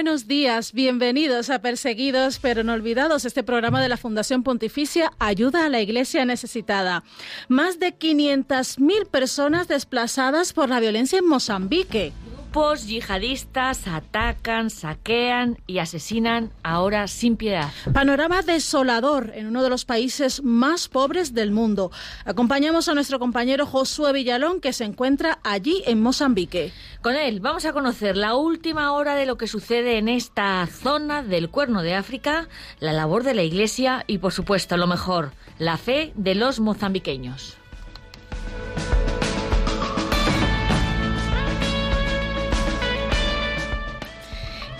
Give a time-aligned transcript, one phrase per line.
[0.00, 5.66] Buenos días, bienvenidos a Perseguidos pero no olvidados, este programa de la Fundación Pontificia Ayuda
[5.66, 7.04] a la Iglesia Necesitada.
[7.48, 12.14] Más de 500.000 personas desplazadas por la violencia en Mozambique
[12.50, 17.70] grupos yihadistas atacan, saquean y asesinan ahora sin piedad.
[17.94, 21.92] Panorama desolador en uno de los países más pobres del mundo.
[22.24, 26.72] Acompañamos a nuestro compañero Josué Villalón que se encuentra allí en Mozambique.
[27.02, 31.22] Con él vamos a conocer la última hora de lo que sucede en esta zona
[31.22, 32.48] del Cuerno de África,
[32.80, 37.59] la labor de la Iglesia y por supuesto lo mejor, la fe de los mozambiqueños.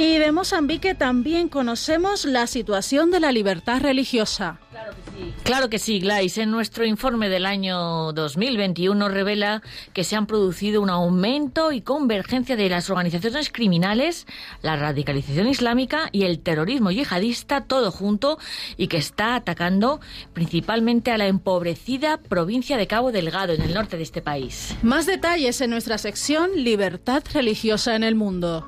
[0.01, 4.59] Y de Mozambique también conocemos la situación de la libertad religiosa.
[4.71, 5.35] Claro que sí.
[5.43, 6.39] Claro que sí, Glais.
[6.39, 9.61] En nuestro informe del año 2021 revela
[9.93, 14.27] que se han producido un aumento y convergencia de las organizaciones criminales,
[14.63, 18.39] la radicalización islámica y el terrorismo yihadista, todo junto,
[18.79, 20.01] y que está atacando
[20.33, 24.75] principalmente a la empobrecida provincia de Cabo Delgado, en el norte de este país.
[24.83, 28.67] Más detalles en nuestra sección Libertad religiosa en el mundo.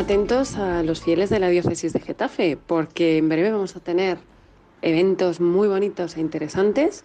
[0.00, 4.16] Atentos a los fieles de la diócesis de Getafe, porque en breve vamos a tener
[4.80, 7.04] eventos muy bonitos e interesantes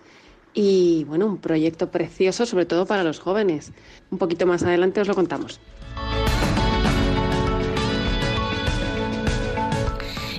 [0.54, 3.74] y bueno, un proyecto precioso, sobre todo para los jóvenes.
[4.12, 5.60] Un poquito más adelante os lo contamos.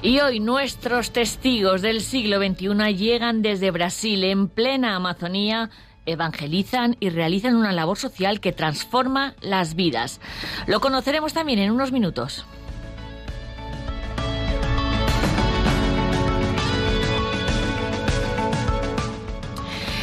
[0.00, 5.68] Y hoy nuestros testigos del siglo XXI llegan desde Brasil, en plena Amazonía,
[6.06, 10.20] evangelizan y realizan una labor social que transforma las vidas.
[10.66, 12.46] Lo conoceremos también en unos minutos.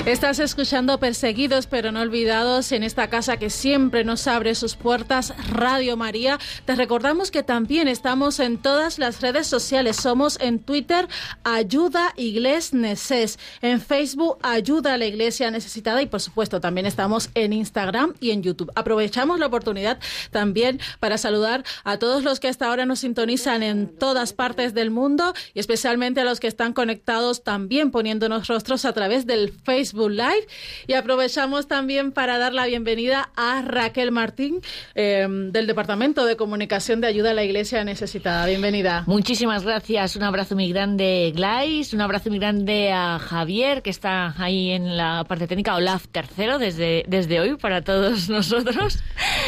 [0.05, 5.33] Estás escuchando Perseguidos pero no olvidados en esta casa que siempre nos abre sus puertas,
[5.49, 6.39] Radio María.
[6.65, 9.95] Te recordamos que también estamos en todas las redes sociales.
[9.95, 11.07] Somos en Twitter
[11.45, 17.29] Ayuda Igles Neces, en Facebook Ayuda a la Iglesia Necesitada y por supuesto también estamos
[17.33, 18.73] en Instagram y en YouTube.
[18.75, 19.99] Aprovechamos la oportunidad
[20.31, 24.91] también para saludar a todos los que hasta ahora nos sintonizan en todas partes del
[24.91, 29.92] mundo y especialmente a los que están conectados también poniéndonos rostros a través del Facebook
[29.93, 30.47] Live.
[30.87, 34.61] Y aprovechamos también para dar la bienvenida a Raquel Martín
[34.95, 38.45] eh, del Departamento de Comunicación de Ayuda a la Iglesia Necesitada.
[38.47, 39.03] Bienvenida.
[39.05, 40.15] Muchísimas gracias.
[40.15, 41.93] Un abrazo muy grande, Glais.
[41.93, 45.75] Un abrazo muy grande a Javier, que está ahí en la parte técnica.
[45.75, 48.99] Olaf tercero desde, desde hoy para todos nosotros.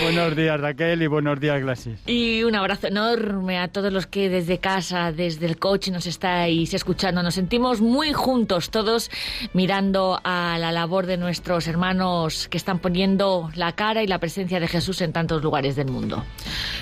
[0.04, 2.00] Buenos días, Raquel, y buenos días, Glasis.
[2.06, 6.74] Y un abrazo enorme a todos los que desde casa, desde el coche nos estáis
[6.74, 7.24] escuchando.
[7.24, 9.10] Nos sentimos muy juntos todos
[9.54, 14.60] mirando a la labor de nuestros hermanos que están poniendo la cara y la presencia
[14.60, 16.24] de Jesús en tantos lugares del mundo.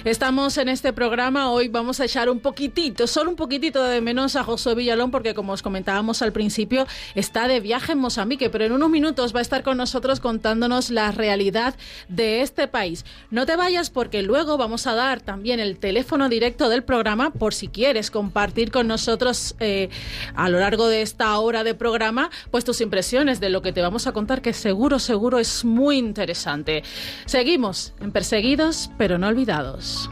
[0.04, 4.36] Estamos en este programa, hoy vamos a echar un poquitito, solo un poquitito de menos
[4.36, 8.66] a Josué Villalón porque como os comentábamos al principio, está de viaje en Mozambique, pero
[8.66, 11.76] en unos minutos va a estar con nosotros contándonos la realidad
[12.08, 13.06] de este país.
[13.30, 17.54] No te vayas porque luego vamos a dar también el teléfono directo del programa por
[17.54, 19.90] si quieres compartir con nosotros eh,
[20.36, 23.82] a lo largo de esta hora de programa pues tus impresiones de lo que te
[23.82, 26.82] vamos a contar, que seguro, seguro es muy interesante.
[27.26, 30.10] Seguimos en Perseguidos, pero no olvidados.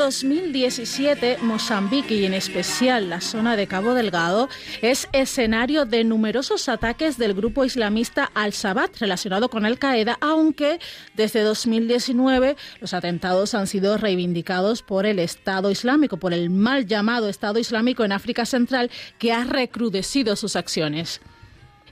[0.00, 4.48] 2017, Mozambique y en especial la zona de Cabo Delgado
[4.80, 10.80] es escenario de numerosos ataques del grupo islamista Al-Shabaab relacionado con Al-Qaeda, aunque
[11.14, 17.28] desde 2019 los atentados han sido reivindicados por el Estado Islámico, por el mal llamado
[17.28, 21.20] Estado Islámico en África Central, que ha recrudecido sus acciones.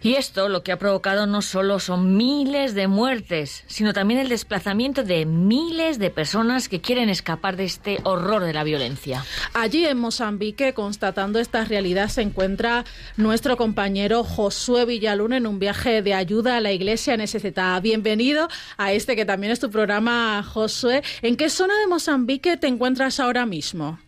[0.03, 4.29] Y esto lo que ha provocado no solo son miles de muertes, sino también el
[4.29, 9.25] desplazamiento de miles de personas que quieren escapar de este horror de la violencia.
[9.55, 12.85] Allí en Mozambique, constatando esta realidad, se encuentra
[13.17, 17.81] nuestro compañero Josué Villaluna en un viaje de ayuda a la iglesia necesitada.
[17.81, 21.03] Bienvenido a este que también es tu programa, Josué.
[21.23, 23.99] ¿En qué zona de Mozambique te encuentras ahora mismo?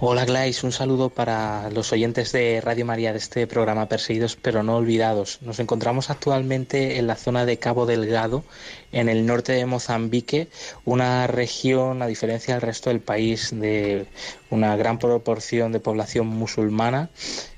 [0.00, 4.62] Hola Glais, un saludo para los oyentes de Radio María de este programa Perseguidos pero
[4.62, 5.40] no olvidados.
[5.42, 8.44] Nos encontramos actualmente en la zona de Cabo Delgado,
[8.92, 10.50] en el norte de Mozambique,
[10.84, 14.06] una región, a diferencia del resto del país, de
[14.50, 17.10] una gran proporción de población musulmana,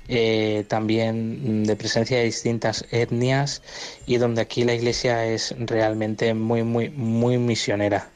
[0.07, 3.61] eh, también de presencia de distintas etnias
[4.07, 8.09] y donde aquí la iglesia es realmente muy, muy, muy misionera.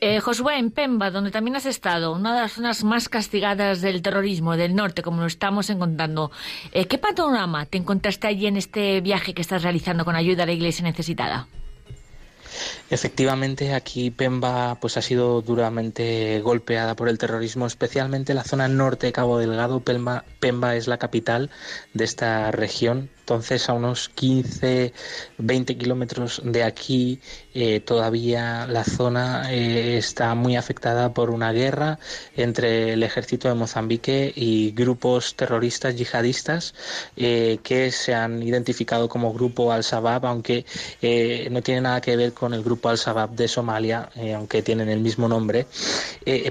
[0.00, 4.02] Eh, Josué, en Pemba, donde también has estado, una de las zonas más castigadas del
[4.02, 6.30] terrorismo del norte, como lo estamos encontrando,
[6.72, 10.46] eh, ¿qué panorama te encontraste allí en este viaje que estás realizando con ayuda a
[10.46, 11.46] la iglesia necesitada?
[12.90, 19.06] Efectivamente, aquí Pemba pues ha sido duramente golpeada por el terrorismo, especialmente la zona norte
[19.06, 19.80] de Cabo Delgado.
[19.80, 21.50] Pemba, es la capital
[21.94, 24.92] de esta región entonces, a unos 15,
[25.38, 27.20] 20 kilómetros de aquí,
[27.54, 31.98] eh, todavía la zona eh, está muy afectada por una guerra
[32.36, 36.74] entre el ejército de Mozambique y grupos terroristas yihadistas
[37.16, 40.66] eh, que se han identificado como grupo Al-Shabaab, aunque
[41.50, 45.28] no tiene nada que ver con el grupo Al-Shabaab de Somalia, aunque tienen el mismo
[45.28, 45.66] nombre.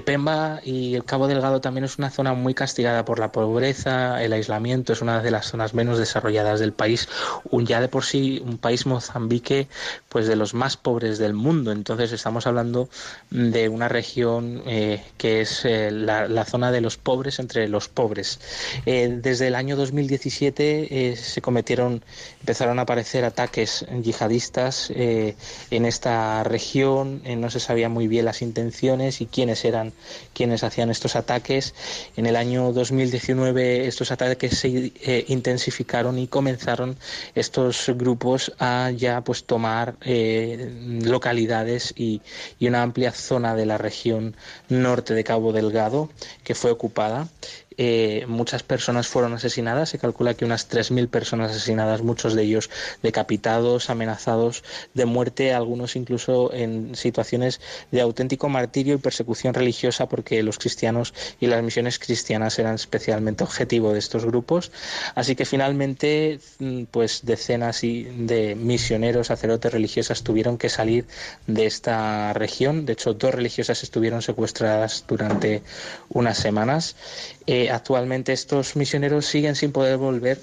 [0.04, 4.32] Pemba y el Cabo Delgado también es una zona muy castigada por la pobreza, el
[4.32, 7.08] aislamiento, es una de las zonas menos desarrolladas del país,
[7.50, 9.68] un, ya de por sí un país Mozambique,
[10.08, 11.72] pues de los más pobres del mundo.
[11.72, 12.88] Entonces estamos hablando
[13.30, 18.40] de una región eh, que es eh, la, zona de los pobres entre los pobres.
[18.86, 22.04] Eh, desde el año 2017 se cometieron,
[22.40, 26.13] empezaron a aparecer ataques yihadistas en esta
[26.44, 27.22] región.
[27.24, 29.92] no se sabía muy bien las intenciones y quiénes eran
[30.32, 31.74] quienes hacían estos ataques.
[32.16, 34.92] En el año 2019 estos ataques se
[35.28, 36.96] intensificaron y comenzaron comenzaron
[37.34, 42.20] estos grupos a ya pues tomar eh, localidades y,
[42.58, 44.36] y una amplia zona de la región
[44.68, 46.10] norte de Cabo Delgado
[46.44, 47.28] que fue ocupada
[47.76, 49.90] eh, muchas personas fueron asesinadas.
[49.90, 52.70] Se calcula que unas 3.000 personas asesinadas, muchos de ellos
[53.02, 57.60] decapitados, amenazados de muerte, algunos incluso en situaciones
[57.90, 63.44] de auténtico martirio y persecución religiosa, porque los cristianos y las misiones cristianas eran especialmente
[63.44, 64.70] objetivo de estos grupos.
[65.14, 71.06] Así que finalmente, mm, pues decenas de misioneros, sacerdotes religiosas tuvieron que salir
[71.46, 72.86] de esta región.
[72.86, 75.62] De hecho, dos religiosas estuvieron secuestradas durante
[76.08, 76.96] unas semanas.
[77.46, 80.40] Eh, actualmente estos misioneros siguen sin poder volver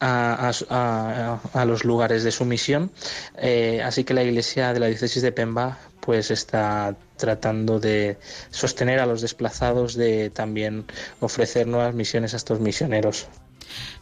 [0.00, 2.90] a, los lugares de su misión,
[3.36, 8.16] eh, así que la Iglesia de la diócesis de Pemba pues está tratando de
[8.50, 10.86] sostener a los desplazados, de también
[11.20, 13.28] ofrecer nuevas misiones a estos misioneros.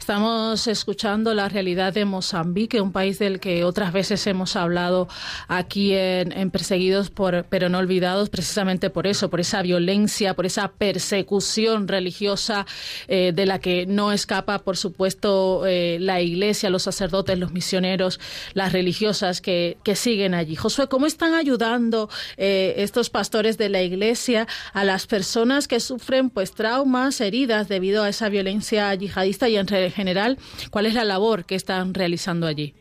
[0.06, 5.08] Estamos escuchando la realidad de Mozambique, un país del que otras veces hemos hablado
[5.48, 10.69] aquí en, Perseguidos por, pero no olvidados, precisamente por eso, por esa violencia, por esa
[10.69, 12.67] persecución religiosa
[13.08, 18.20] eh, de la que no escapa, por supuesto, eh, la iglesia, los sacerdotes, los misioneros,
[18.55, 20.55] las religiosas que, siguen allí.
[20.55, 26.31] Josué, ¿cómo están ayudando eh, estos pastores de la iglesia a las personas que sufren
[26.31, 30.39] pues traumas, heridas debido a esa violencia yihadista y general,
[30.70, 32.75] ¿cuál es la labor que están realizando allí?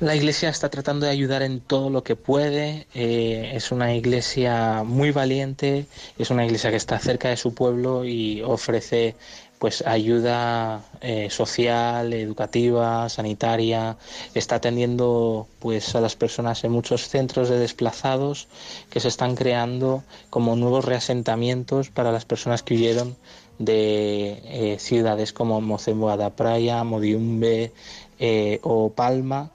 [0.00, 2.86] La iglesia está tratando de ayudar en todo lo que puede.
[2.94, 8.04] Eh, es una iglesia muy valiente, es una iglesia que está cerca de su pueblo
[8.04, 9.16] y ofrece
[9.58, 13.96] pues ayuda eh, social, educativa, sanitaria,
[14.34, 18.46] está atendiendo pues a las personas en muchos centros de desplazados
[18.90, 23.16] que se están creando como nuevos reasentamientos para las personas que huyeron
[23.58, 27.72] de eh, ciudades como Mocemboa da Praia, Modiumbe
[28.18, 29.50] eh, o Palma,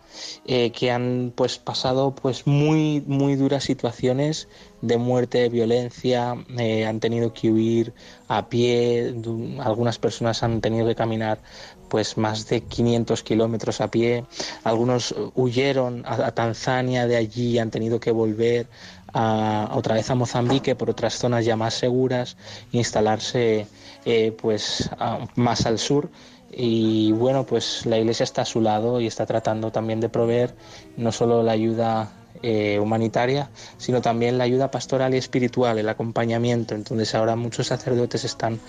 [0.45, 4.47] eh, que han pues pasado pues muy muy duras situaciones
[4.81, 7.93] de muerte, de violencia, han tenido que huir
[8.27, 9.15] a pie,
[9.59, 11.39] algunas personas han tenido que caminar
[11.87, 14.25] pues más de 500 kilómetros a pie,
[14.65, 18.67] algunos huyeron a, a Tanzania de allí, han tenido que volver
[19.13, 22.35] otra vez a Mozambique por otras zonas ya más seguras,
[22.71, 23.67] instalarse
[24.05, 24.89] eh, pues
[25.35, 26.09] más al sur
[26.51, 30.53] y bueno pues la iglesia está a su lado y está tratando también de proveer
[30.97, 36.75] no solo la ayuda eh, humanitaria, sino también la ayuda pastoral y espiritual, el acompañamiento.
[36.75, 38.59] Entonces ahora muchos sacerdotes están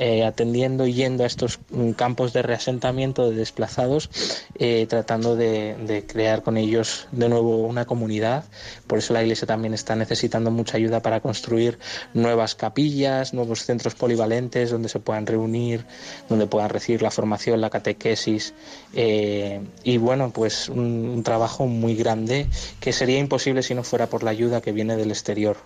[0.00, 4.10] eh, atendiendo y yendo a estos mm, campos de reasentamiento de desplazados,
[4.56, 8.44] eh, tratando de, crear con ellos de nuevo una comunidad.
[8.86, 11.80] Por eso la Iglesia también está necesitando mucha ayuda para construir
[12.14, 15.84] nuevas capillas, nuevos centros polivalentes donde se puedan reunir,
[16.28, 18.54] donde puedan recibir la formación, la catequesis.
[18.94, 22.46] y bueno, pues un trabajo muy grande
[22.80, 25.56] que sería imposible si no fuera por la ayuda que viene del exterior.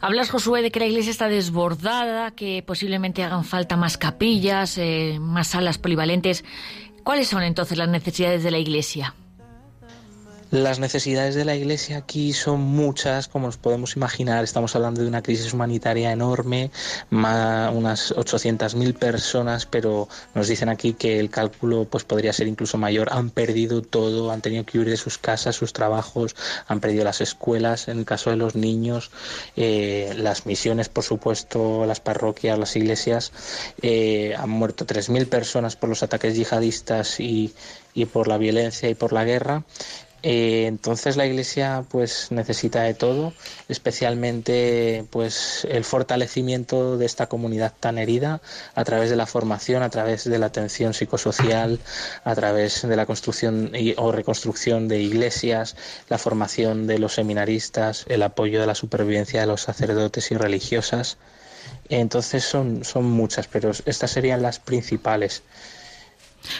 [0.00, 5.18] Hablas, Josué, de que la iglesia está desbordada, que posiblemente hagan falta más capillas, eh,
[5.20, 6.44] más salas polivalentes.
[7.02, 9.14] ¿Cuáles son entonces las necesidades de la iglesia?
[10.52, 14.44] Las necesidades de la Iglesia aquí son muchas, como nos podemos imaginar.
[14.44, 16.70] Estamos hablando de una crisis humanitaria enorme,
[17.10, 22.78] más, unas 800.000 personas, pero nos dicen aquí que el cálculo pues podría ser incluso
[22.78, 23.08] mayor.
[23.10, 26.36] Han perdido todo, han tenido que huir de sus casas, sus trabajos,
[26.68, 29.10] han perdido las escuelas, en el caso de los niños,
[29.56, 33.32] eh, las misiones, por supuesto, las parroquias, las iglesias.
[33.82, 37.52] Eh, han muerto 3.000 personas por los ataques yihadistas y,
[37.94, 39.64] y por la violencia y por la guerra
[40.28, 43.32] eh, entonces la Iglesia pues necesita de todo,
[43.68, 48.40] especialmente pues el fortalecimiento de esta comunidad tan herida
[48.74, 51.78] a través de la formación, a través de la atención psicosocial,
[52.24, 55.76] a través de la construcción o reconstrucción de iglesias,
[56.08, 61.18] la formación de los seminaristas, el apoyo de la supervivencia de los sacerdotes y religiosas.
[61.88, 65.44] Entonces son, son muchas, pero estas serían las principales.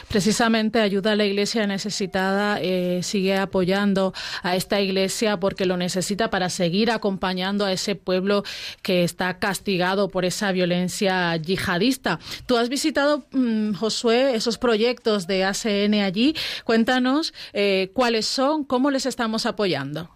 [0.09, 4.12] Precisamente ayuda a la iglesia necesitada, eh, sigue apoyando
[4.43, 8.45] a esta iglesia porque lo necesita para seguir acompañando a ese pueblo
[8.83, 12.19] que está castigado por esa violencia yihadista.
[12.47, 16.35] Tú has visitado, mm, Josué, esos proyectos de ACN allí.
[16.64, 20.15] Cuéntanos eh, cuáles son, cómo les estamos apoyando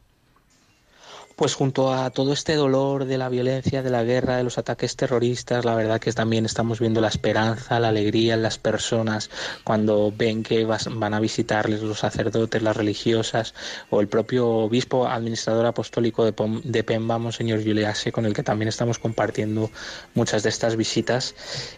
[1.40, 4.94] pues junto a todo este dolor de la violencia, de la guerra, de los ataques
[4.94, 9.30] terroristas, la verdad que también estamos viendo la esperanza, la alegría en las personas
[9.64, 13.54] cuando ven que van a visitarles los sacerdotes, las religiosas
[13.88, 18.99] o el propio obispo administrador apostólico de, Pemba, Monseñor Juliase, con el que también estamos
[18.99, 19.70] compartiendo
[20.12, 21.35] muchas de estas visitas.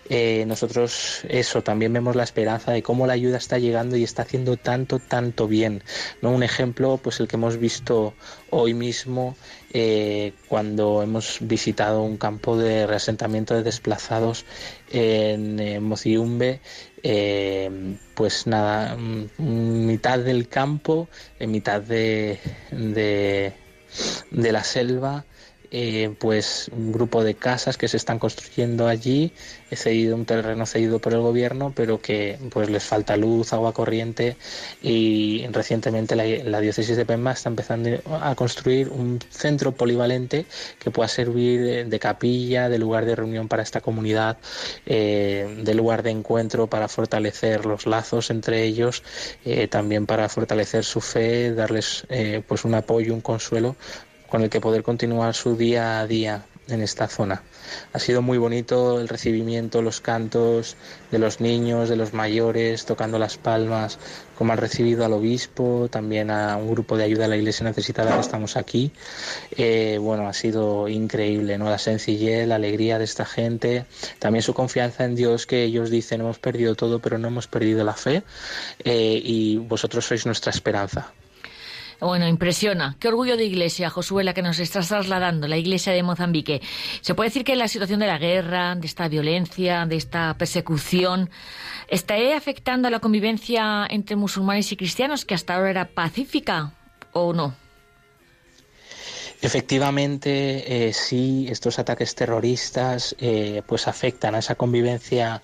[0.09, 4.23] Eh, nosotros eso, también vemos la esperanza de cómo la ayuda está llegando y está
[4.23, 5.85] haciendo tanto, tanto bien.
[6.21, 6.33] ¿no?
[6.33, 8.13] Un ejemplo, pues el que hemos visto
[8.51, 9.37] hoy mismo
[9.73, 14.45] eh, cuando hemos visitado un campo de reasentamiento de desplazados
[14.91, 16.61] en eh, Mociumbe,
[17.03, 22.39] eh, pues nada, mm, mitad del campo, en mitad de,
[22.71, 25.25] de la selva,
[25.75, 29.33] eh, pues un grupo de casas que se están construyendo allí,
[29.71, 33.73] he cedido un terreno cedido por el gobierno, pero que pues les falta luz, agua
[33.73, 34.37] corriente.
[34.83, 37.89] Y recientemente la, diócesis de Pemba está empezando
[38.21, 40.45] a construir un centro polivalente
[40.79, 44.37] que pueda servir de, capilla, de lugar de reunión para esta comunidad,
[44.85, 49.03] eh, de lugar de encuentro para fortalecer los lazos entre ellos,
[49.47, 52.07] eh, también para fortalecer su fe, darles
[52.47, 53.75] pues un apoyo, un consuelo
[54.33, 57.43] con el que poder continuar su día a día en esta zona.
[57.93, 60.75] Ha sido muy bonito el recibimiento, los cantos
[61.11, 63.99] de los niños, de los mayores, tocando las palmas,
[64.39, 68.15] como han recibido al obispo, también a un grupo de ayuda a la iglesia necesitada
[68.15, 68.91] que estamos aquí.
[69.51, 71.69] Eh, bueno, ha sido increíble, ¿no?
[71.69, 73.85] La sencillez, la alegría de esta gente,
[74.19, 77.85] también su confianza en Dios, que ellos dicen, hemos perdido todo, pero no hemos perdido
[77.85, 78.23] la fe,
[78.83, 81.13] eh, y vosotros sois nuestra esperanza.
[82.03, 82.97] Bueno, impresiona.
[82.99, 86.61] Qué orgullo de iglesia, Josué, la que nos estás trasladando, la iglesia de Mozambique.
[87.01, 91.31] Se puede decir que la situación de la guerra, de esta violencia, de esta persecución,
[91.87, 96.73] está afectando a la convivencia entre musulmanes y cristianos, que hasta ahora era pacífica,
[97.13, 97.55] ¿o no?
[99.41, 105.41] Efectivamente, eh, sí, estos ataques terroristas eh, pues afectan a esa convivencia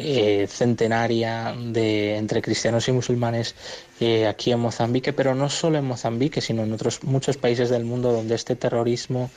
[0.00, 3.56] eh, centenaria de entre cristianos y musulmanes
[4.00, 7.84] eh, aquí en Mozambique, pero no solo en Mozambique, sino en otros muchos países del
[7.84, 9.30] mundo donde este terrorismo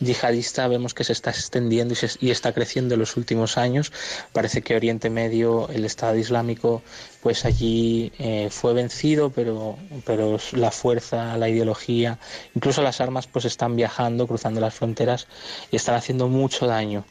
[0.00, 3.92] yihadista vemos que se está extendiendo y, está creciendo en los últimos años.
[4.32, 6.82] Parece que Oriente Medio, el Estado Islámico,
[7.22, 12.18] pues allí eh, fue vencido, pero, pero la fuerza, la ideología,
[12.54, 15.26] incluso las armas, pues están viajando, cruzando las fronteras
[15.70, 17.04] y están haciendo mucho daño.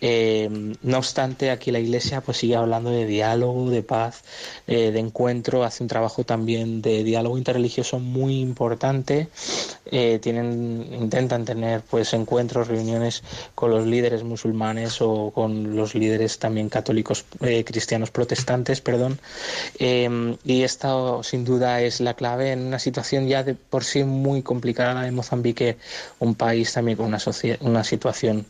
[0.00, 4.22] Eh, no obstante, aquí la Iglesia pues sigue hablando de diálogo, de paz,
[4.66, 9.28] de encuentro, hace un trabajo también de diálogo interreligioso muy importante.
[9.96, 13.22] Eh, tienen, intentan tener pues encuentros, reuniones
[13.54, 19.20] con los líderes musulmanes o con los líderes también católicos eh, cristianos protestantes, perdón.
[19.78, 24.04] Eh, y esta sin duda es la clave en una situación ya de por sí
[24.04, 25.76] muy complicada de Mozambique,
[26.18, 27.18] un país también con una,
[27.60, 28.46] una situación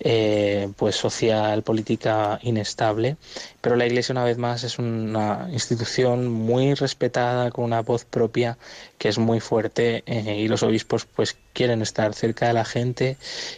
[0.00, 3.16] eh, pues social, política inestable.
[3.60, 8.58] Pero la Iglesia, una vez más, es una institución muy respetada, con una voz propia
[8.98, 13.16] que es muy fuerte eh, y los obispos pues quieren estar cerca de la gente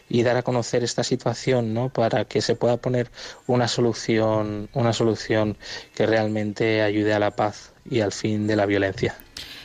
[0.09, 1.88] y dar a conocer esta situación, ¿no?
[1.90, 3.11] Para que se pueda poner
[3.47, 5.56] una solución, una solución
[5.94, 9.16] que realmente ayude a la paz y al fin de la violencia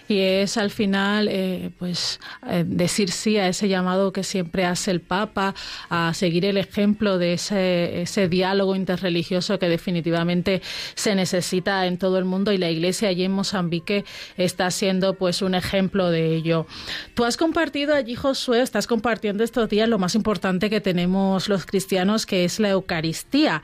[0.07, 4.91] y es al final eh, pues eh, decir sí a ese llamado que siempre hace
[4.91, 5.55] el Papa
[5.89, 10.61] a seguir el ejemplo de ese, ese diálogo interreligioso que definitivamente
[10.95, 14.05] se necesita en todo el mundo y la Iglesia allí en Mozambique
[14.37, 16.67] está siendo pues un ejemplo de ello.
[17.13, 21.65] Tú has compartido allí Josué, estás compartiendo estos días lo más importante que tenemos los
[21.65, 23.61] cristianos que es la Eucaristía.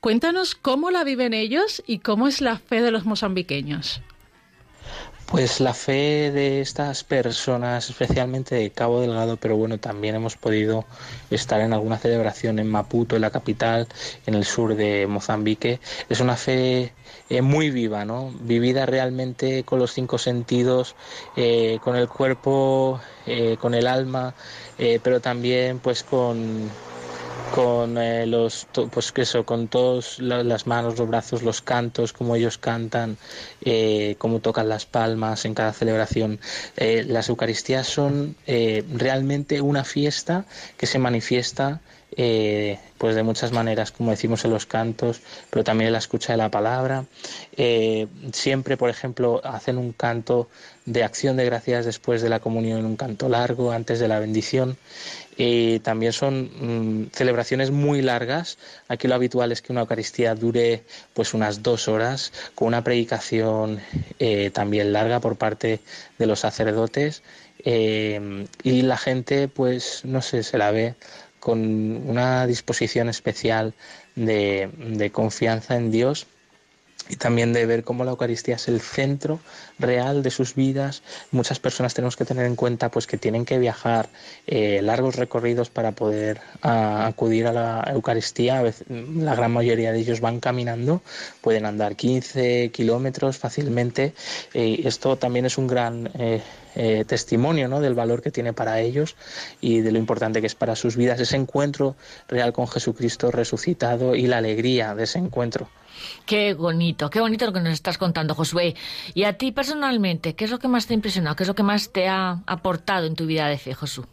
[0.00, 4.00] Cuéntanos cómo la viven ellos y cómo es la fe de los mozambiqueños.
[5.28, 10.84] Pues la fe de estas personas, especialmente de Cabo Delgado, pero bueno, también hemos podido
[11.30, 13.88] estar en alguna celebración en Maputo, en la capital,
[14.24, 16.92] en el sur de Mozambique, es una fe
[17.28, 18.32] eh, muy viva, ¿no?
[18.40, 20.94] Vivida realmente con los cinco sentidos,
[21.34, 24.32] eh, con el cuerpo, eh, con el alma,
[24.76, 26.70] pero también pues con
[27.50, 32.58] con eh, los pues eso con todas las manos los brazos los cantos como ellos
[32.58, 33.16] cantan
[33.62, 36.40] eh, cómo tocan las palmas en cada celebración
[36.76, 40.44] eh, las eucaristías son eh, realmente una fiesta
[40.76, 41.80] que se manifiesta
[42.96, 46.38] pues de muchas maneras, como decimos en los cantos, pero también en la escucha de
[46.38, 47.04] la palabra.
[48.32, 50.48] siempre, por ejemplo, hacen un canto
[50.86, 54.76] de acción de gracias después de la comunión, un canto largo antes de la bendición.
[55.36, 58.56] Y también son mm, celebraciones muy largas.
[58.88, 63.80] Aquí lo habitual es que una Eucaristía dure pues unas dos horas, con una predicación
[64.18, 65.80] eh, también larga por parte
[66.18, 67.22] de los sacerdotes.
[67.64, 70.94] Eh, y la gente, pues, no sé, se la ve
[71.40, 73.74] con una disposición especial
[74.14, 76.26] de confianza en Dios
[77.08, 79.40] y también de ver cómo la Eucaristía es el centro
[79.78, 81.02] real de sus vidas.
[81.30, 84.08] Muchas personas tenemos que tener en cuenta pues que tienen que viajar
[84.46, 88.62] eh, largos recorridos para poder acudir a la Eucaristía.
[88.88, 91.02] la gran mayoría de ellos van caminando,
[91.40, 94.12] pueden andar 15 kilómetros fácilmente.
[94.54, 96.42] y esto también es un gran eh,
[96.74, 97.80] eh, testimonio ¿no?
[97.80, 99.16] del valor que tiene para ellos
[99.60, 101.96] y de lo importante que es para sus vidas ese encuentro
[102.28, 105.68] real con Jesucristo resucitado y la alegría de ese encuentro.
[106.24, 108.74] Qué bonito, qué bonito lo que nos estás contando, Josué.
[109.14, 111.36] Y a ti personalmente, ¿qué es lo que más te ha impresionado?
[111.36, 114.04] ¿Qué es lo que más te ha aportado en tu vida de fe, Josué?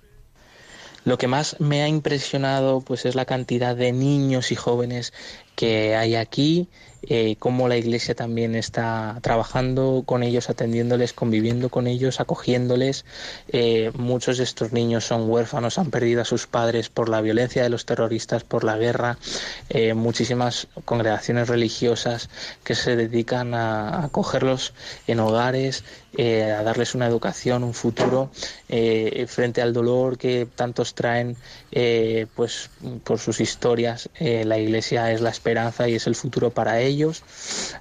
[1.05, 5.11] Lo que más me ha impresionado pues es la cantidad de niños y jóvenes
[5.55, 6.69] que hay aquí
[7.09, 13.03] eh, cómo la Iglesia también está trabajando con ellos, atendiéndoles, conviviendo con ellos, acogiéndoles.
[13.49, 17.61] Eh, muchos de estos niños son huérfanos, han perdido a sus padres por la violencia
[17.63, 19.17] de los terroristas, por la guerra.
[19.69, 22.29] Eh, muchísimas congregaciones religiosas
[22.63, 24.73] que se dedican a acogerlos
[25.07, 25.83] en hogares,
[26.15, 28.29] a darles una educación, un futuro
[29.27, 31.35] frente al dolor que tantos traen,
[32.35, 32.69] pues
[33.03, 34.09] por sus historias.
[34.19, 36.92] la Iglesia es la esperanza y es el futuro para ellos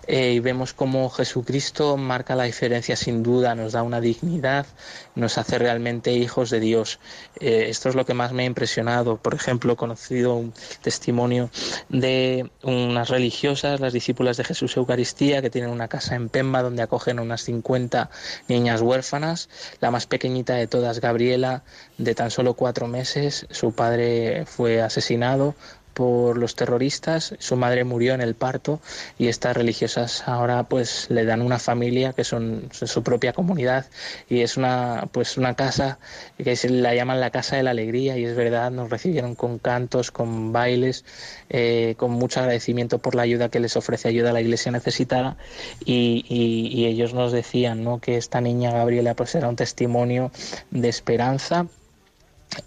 [0.07, 4.67] eh, y vemos cómo Jesucristo marca la diferencia sin duda, nos da una dignidad,
[5.15, 6.99] nos hace realmente hijos de Dios.
[7.41, 9.17] Eh, esto es lo que más me ha impresionado.
[9.17, 11.51] Por ejemplo, he conocido un testimonio
[11.89, 16.83] de unas religiosas, las discípulas de Jesús Eucaristía, que tienen una casa en Pemba donde
[16.83, 18.11] acogen unas 50
[18.49, 19.49] niñas huérfanas.
[19.81, 21.63] La más pequeñita de todas, Gabriela,
[21.99, 25.55] de tan solo cuatro meses, su padre fue asesinado
[25.95, 28.81] por los terroristas, su madre murió en el parto
[29.19, 33.87] y estas religiosas ahora pues le dan una familia que son, su propia comunidad
[34.29, 35.99] y es una pues una casa
[36.43, 39.59] que se la llaman la casa de la alegría y es verdad nos recibieron con
[39.59, 41.05] cantos, con bailes,
[41.51, 45.37] eh, con mucho agradecimiento por la ayuda que les ofrece ayuda a la iglesia necesitada
[45.85, 48.01] y, y ellos nos decían ¿no?
[48.01, 50.31] que esta niña Gabriela pues era un testimonio
[50.71, 51.67] de esperanza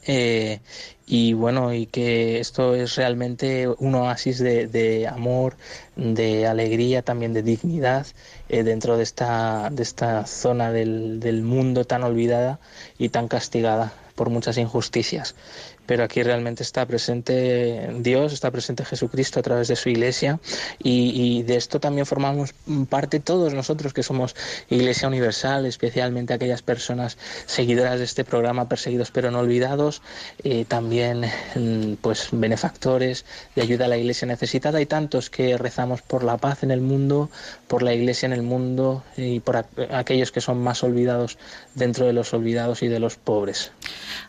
[0.05, 0.59] eh,
[1.07, 5.55] y bueno, y que esto es realmente un oasis de, amor,
[5.95, 8.07] de alegría, también de dignidad
[8.49, 12.59] eh, dentro de esta, de esta zona del, del mundo tan olvidada
[12.97, 15.35] y tan castigada por muchas injusticias.
[15.85, 20.39] Pero aquí realmente está presente Dios, está presente Jesucristo a través de su iglesia
[20.81, 22.53] y, de esto también formamos
[22.89, 24.35] parte todos nosotros que somos
[24.69, 30.01] Iglesia Universal, especialmente aquellas personas seguidoras de este programa, perseguidos pero no olvidados,
[30.43, 36.01] eh, también mm, pues benefactores de ayuda a la iglesia necesitada y tantos que rezamos
[36.01, 37.29] por la paz en el mundo,
[37.67, 41.37] por la iglesia en el mundo y por aquellos que son más olvidados
[41.75, 43.71] dentro de los olvidados y de los pobres.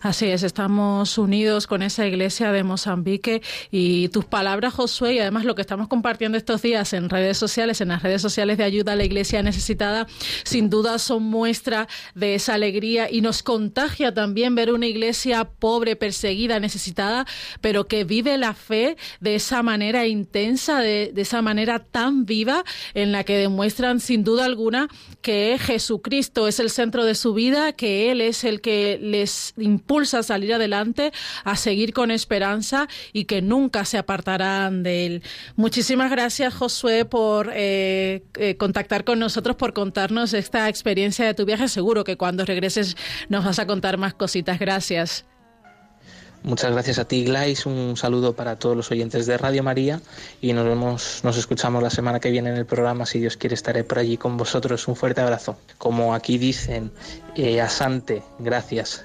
[0.01, 5.45] Así es, estamos unidos con esa iglesia de Mozambique y tus palabras, Josué, y además
[5.45, 8.93] lo que estamos compartiendo estos días en redes sociales, en las redes sociales de ayuda
[8.93, 10.09] a la iglesia necesitada,
[10.43, 15.95] sin duda son muestra de esa alegría y nos contagia también ver una iglesia pobre,
[15.95, 17.27] perseguida, necesitada,
[17.61, 22.65] pero que vive la fe de esa manera intensa, de, de esa manera tan viva,
[22.95, 24.89] en la que demuestran sin duda alguna
[25.23, 30.19] que Jesucristo es el centro de su vida, que Él es el que les impulsa
[30.19, 31.13] a salir adelante,
[31.45, 35.23] a seguir con esperanza y que nunca se apartarán de Él.
[35.57, 41.45] Muchísimas gracias, Josué, por eh, eh, contactar con nosotros, por contarnos esta experiencia de tu
[41.45, 41.69] viaje.
[41.69, 42.97] Seguro que cuando regreses
[43.29, 44.59] nos vas a contar más cositas.
[44.59, 45.25] Gracias.
[46.47, 47.67] Muchas gracias a ti, Glais.
[47.67, 50.01] Un saludo para todos los oyentes de Radio María
[50.41, 53.05] y nos vemos, nos escuchamos la semana que viene en el programa.
[53.05, 54.87] Si Dios quiere, estaré por allí con vosotros.
[54.87, 55.59] Un fuerte abrazo.
[55.77, 56.93] Como aquí dicen,
[57.35, 59.05] eh, Asante, gracias.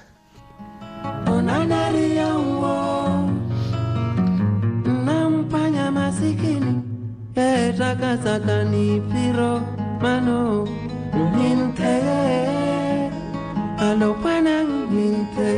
[7.92, 8.64] saka saka
[9.12, 9.60] piro
[10.00, 10.64] mano
[11.12, 12.00] nuhinte.
[13.76, 15.52] Alo panang hinte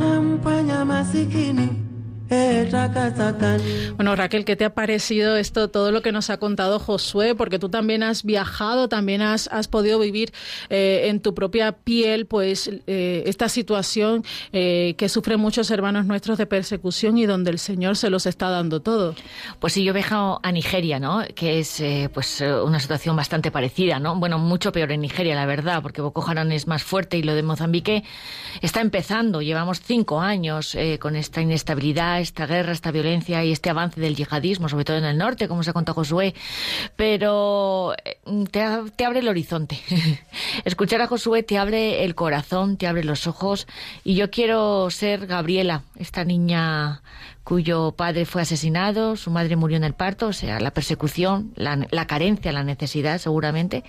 [0.00, 1.85] nampanya masikini
[3.94, 7.36] Bueno, Raquel, ¿qué te ha parecido esto, todo lo que nos ha contado Josué?
[7.36, 10.32] Porque tú también has viajado, también has, has podido vivir
[10.68, 16.36] eh, en tu propia piel, pues, eh, esta situación eh, que sufren muchos hermanos nuestros
[16.36, 19.14] de persecución y donde el Señor se los está dando todo.
[19.60, 21.22] Pues sí, yo he viajado a Nigeria, ¿no?
[21.34, 24.16] Que es, pues, una situación bastante parecida, ¿no?
[24.16, 27.34] Bueno, mucho peor en Nigeria, la verdad, porque Boko Haram es más fuerte y lo
[27.34, 28.02] de Mozambique
[28.62, 29.42] está empezando.
[29.42, 34.68] Llevamos cinco años con esta inestabilidad, esta guerra, esta violencia y este avance del yihadismo,
[34.68, 36.34] sobre todo en el norte, como se contado Josué,
[36.96, 38.18] pero eh,
[38.50, 38.64] te,
[38.96, 39.78] te abre el horizonte.
[40.64, 43.66] Escuchar a Josué te abre el corazón, te abre los ojos
[44.04, 47.02] y yo quiero ser Gabriela, esta niña
[47.46, 51.86] cuyo padre fue asesinado, su madre murió en el parto, o sea, la persecución, la,
[51.92, 53.84] la, carencia, la necesidad seguramente,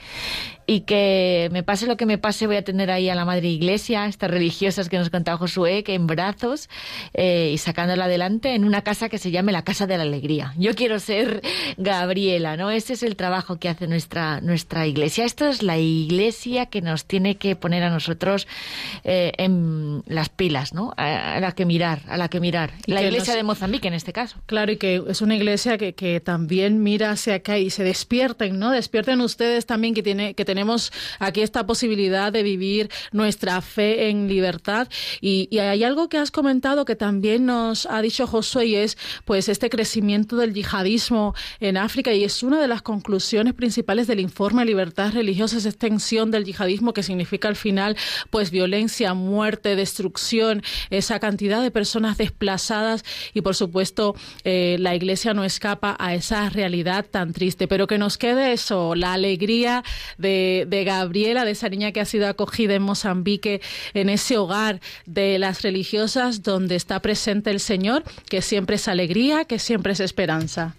[0.67, 3.48] y que me pase lo que me pase, voy a tener ahí a la Madre
[3.48, 6.70] Iglesia, estas religiosas que nos contaba Josué, que en brazos
[7.13, 10.54] eh, y sacándola adelante en una casa que se llame la Casa de la Alegría.
[10.58, 11.41] Yo quiero ser
[11.78, 12.70] Gabriela, ¿no?
[12.70, 15.24] Ese es el trabajo que hace nuestra, nuestra Iglesia.
[15.24, 18.46] Esto es la Iglesia que nos tiene que poner a nosotros
[19.06, 20.93] eh, en las pilas, ¿no?
[20.98, 22.74] A, la que mirar, a la que mirar.
[22.88, 24.38] La Iglesia de Mozambique en este caso.
[24.45, 28.60] Claro, y que es una iglesia que, que también mira hacia acá y se despierten,
[28.60, 28.71] ¿no?
[28.71, 34.27] Despierten ustedes también que, tiene, que tenemos aquí esta posibilidad de vivir nuestra fe en
[34.27, 34.88] libertad.
[35.21, 39.49] Y, hay algo que has comentado que también nos ha dicho Josué y es pues
[39.49, 44.65] este crecimiento del yihadismo en África y es una de las conclusiones principales del informe
[44.65, 47.97] Libertad Religiosa, esa extensión del yihadismo que significa al final
[48.29, 53.03] pues violencia, muerte, destrucción, esa cantidad de personas desplazadas
[53.38, 57.67] y por supuesto eh, la Iglesia no escapa a esa realidad tan triste.
[57.67, 59.84] Pero que nos quede eso, la alegría
[60.17, 63.62] de, Gabriela, de esa niña que ha sido acogida en Mozambique,
[63.93, 69.45] en ese hogar de las religiosas donde está presente el Señor, que siempre es alegría,
[69.45, 70.76] que siempre es esperanza.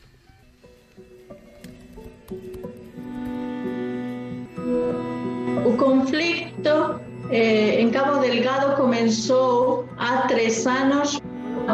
[5.64, 11.20] O conflicto eh, en Cabo Delgado comenzó há tres anos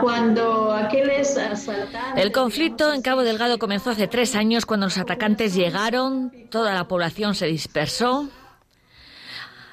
[0.01, 1.37] cuando aquellos
[2.17, 6.89] El conflicto en Cabo Delgado comenzó hace tres años cuando los atacantes llegaron, toda la
[6.89, 8.29] población se dispersó.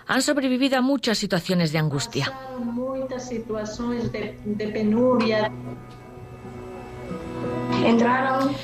[0.07, 2.33] Han sobrevivido a muchas situaciones de angustia.
[2.59, 5.51] Muchas situaciones de, de penuria.
[7.83, 8.55] Entraron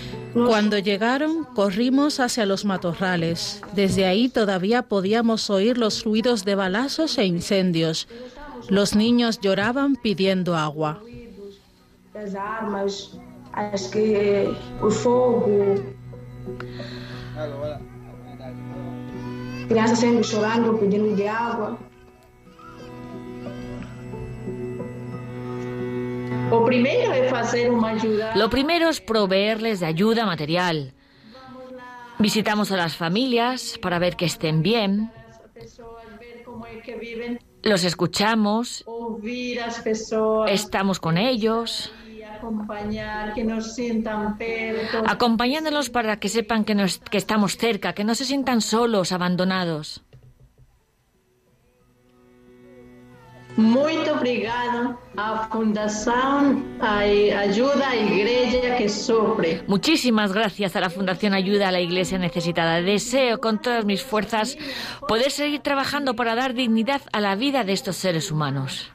[0.46, 3.62] cuando llegaron, corrimos hacia los matorrales.
[3.74, 8.08] Desde ahí todavía podíamos oír los ruidos de balazos e incendios.
[8.70, 11.02] Los niños lloraban pidiendo agua.
[12.18, 13.20] Das armas,
[13.54, 14.50] acho que
[14.82, 15.76] o fogo.
[19.68, 21.78] Crianças sempre chorando, pedindo de água.
[26.52, 28.34] O primeiro é fazer uma ajuda.
[28.36, 30.94] Lo primero es proveerles de ayuda material.
[32.18, 35.12] Visitamos a las familias para ver que estén bien.
[37.62, 38.86] Los escuchamos.
[40.48, 41.92] Estamos con ellos.
[42.38, 44.38] Acompañar, que nos sientan
[45.08, 50.04] Acompañándolos para que sepan que, nos, que estamos cerca, que no se sientan solos, abandonados.
[53.58, 59.64] Muito obrigado a Fundación Ayuda a Iglesia que Sufre.
[59.66, 62.84] Muchísimas gracias a la Fundación Ayuda a la Iglesia Necesitada.
[62.84, 64.60] Deseo con todas mis fuerzas
[65.08, 68.92] poder seguir trabajando para dar dignidad a la vida de estos seres humanos.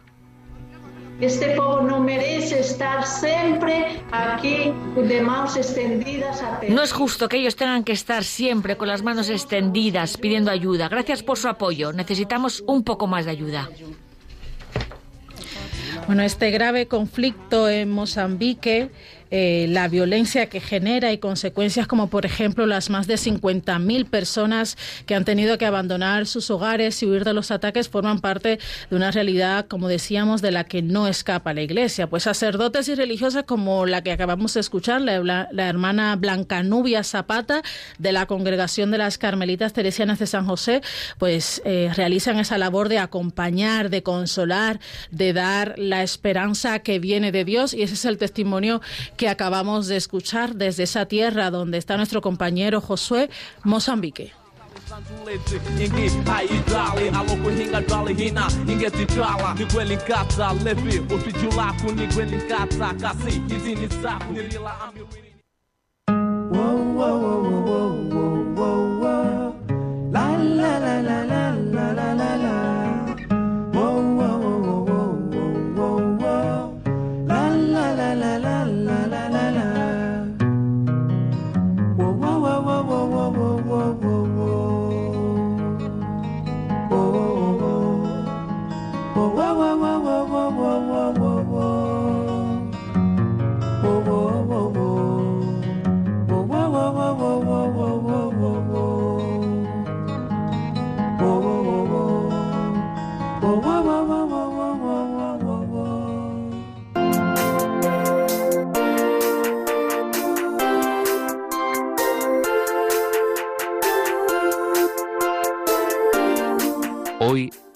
[1.21, 7.37] Este pueblo no merece estar siempre aquí de manos extendidas a No es justo que
[7.37, 10.89] ellos tengan que estar siempre con las manos extendidas pidiendo ayuda.
[10.89, 11.93] Gracias por su apoyo.
[11.93, 13.69] Necesitamos un poco más de ayuda.
[16.07, 18.91] Bueno, este grave conflicto en Mozambique
[19.35, 24.77] eh, la violencia que genera y consecuencias como, por ejemplo, las más de 50.000 personas
[25.07, 28.59] que han tenido que abandonar sus hogares y huir de los ataques forman parte
[28.91, 32.09] de una realidad, como decíamos, de la que no escapa la Iglesia.
[32.09, 37.63] Pues sacerdotes y religiosas como la que acabamos de escuchar, la, hermana Blanca Nubia Zapata
[37.99, 40.83] de la Congregación de las Carmelitas Teresianas de San José,
[41.17, 44.79] pues eh, realizan esa labor de acompañar, de consolar,
[45.11, 48.83] de dar la esperanza que viene de Dios y ese es el testimonio
[49.17, 53.31] que acabamos de escuchar desde esa tierra donde está nuestro compañero Josué,
[53.65, 54.33] Mozambique.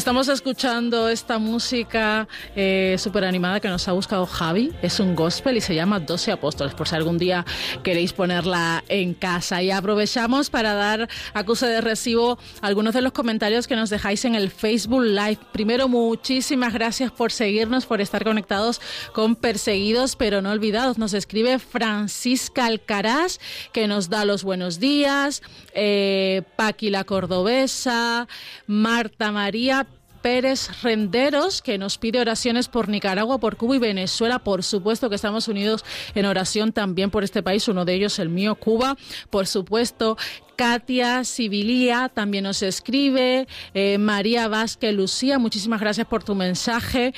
[0.00, 4.72] Estamos escuchando esta música eh, súper animada que nos ha buscado Javi.
[4.80, 7.44] Es un gospel y se llama 12 Apóstoles, por si algún día
[7.82, 9.62] queréis ponerla en casa.
[9.62, 14.34] Y aprovechamos para dar acuse de recibo algunos de los comentarios que nos dejáis en
[14.34, 15.38] el Facebook Live.
[15.52, 18.80] Primero, muchísimas gracias por seguirnos, por estar conectados
[19.12, 20.96] con Perseguidos pero no olvidados.
[20.96, 23.38] Nos escribe Francisca Alcaraz,
[23.74, 25.42] que nos da los buenos días.
[25.74, 28.26] Eh, Paqui la Cordobesa,
[28.66, 29.86] Marta María
[30.22, 34.38] Pérez Renderos, que nos pide oraciones por Nicaragua, por Cuba y Venezuela.
[34.38, 38.28] Por supuesto que estamos unidos en oración también por este país, uno de ellos el
[38.28, 38.96] mío, Cuba.
[39.30, 40.16] Por supuesto,
[40.56, 43.48] Katia Sibilía también nos escribe.
[43.74, 47.14] Eh, María Vázquez Lucía, muchísimas gracias por tu mensaje.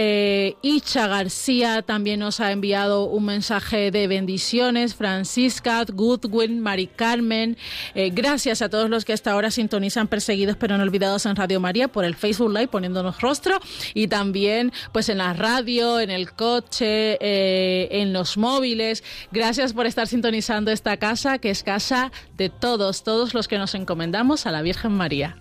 [0.00, 4.94] Eh, Icha García también nos ha enviado un mensaje de bendiciones.
[4.94, 7.56] Francisca, Goodwin, Mari Carmen.
[7.96, 11.58] Eh, gracias a todos los que hasta ahora sintonizan Perseguidos pero no olvidados en Radio
[11.58, 13.58] María por el Facebook Live poniéndonos rostro
[13.92, 19.02] y también pues en la radio, en el coche, eh, en los móviles.
[19.32, 23.74] Gracias por estar sintonizando esta casa que es casa de todos, todos los que nos
[23.74, 25.36] encomendamos a la Virgen María.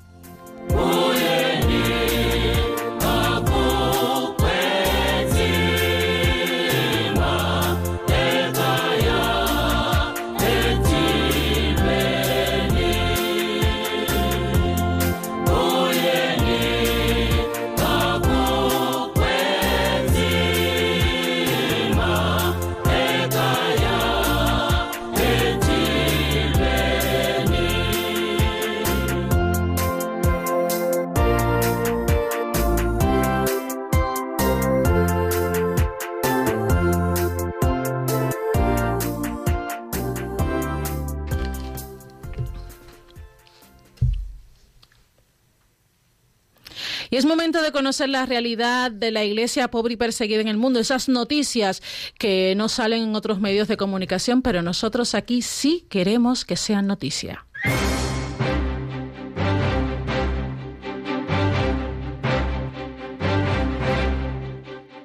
[47.47, 51.07] Momento de conocer la realidad de la iglesia pobre y perseguida en el mundo, esas
[51.07, 51.81] noticias
[52.19, 56.87] que no salen en otros medios de comunicación, pero nosotros aquí sí queremos que sean
[56.87, 57.45] noticia.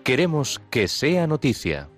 [0.03, 1.89] Queremos que sea noticia.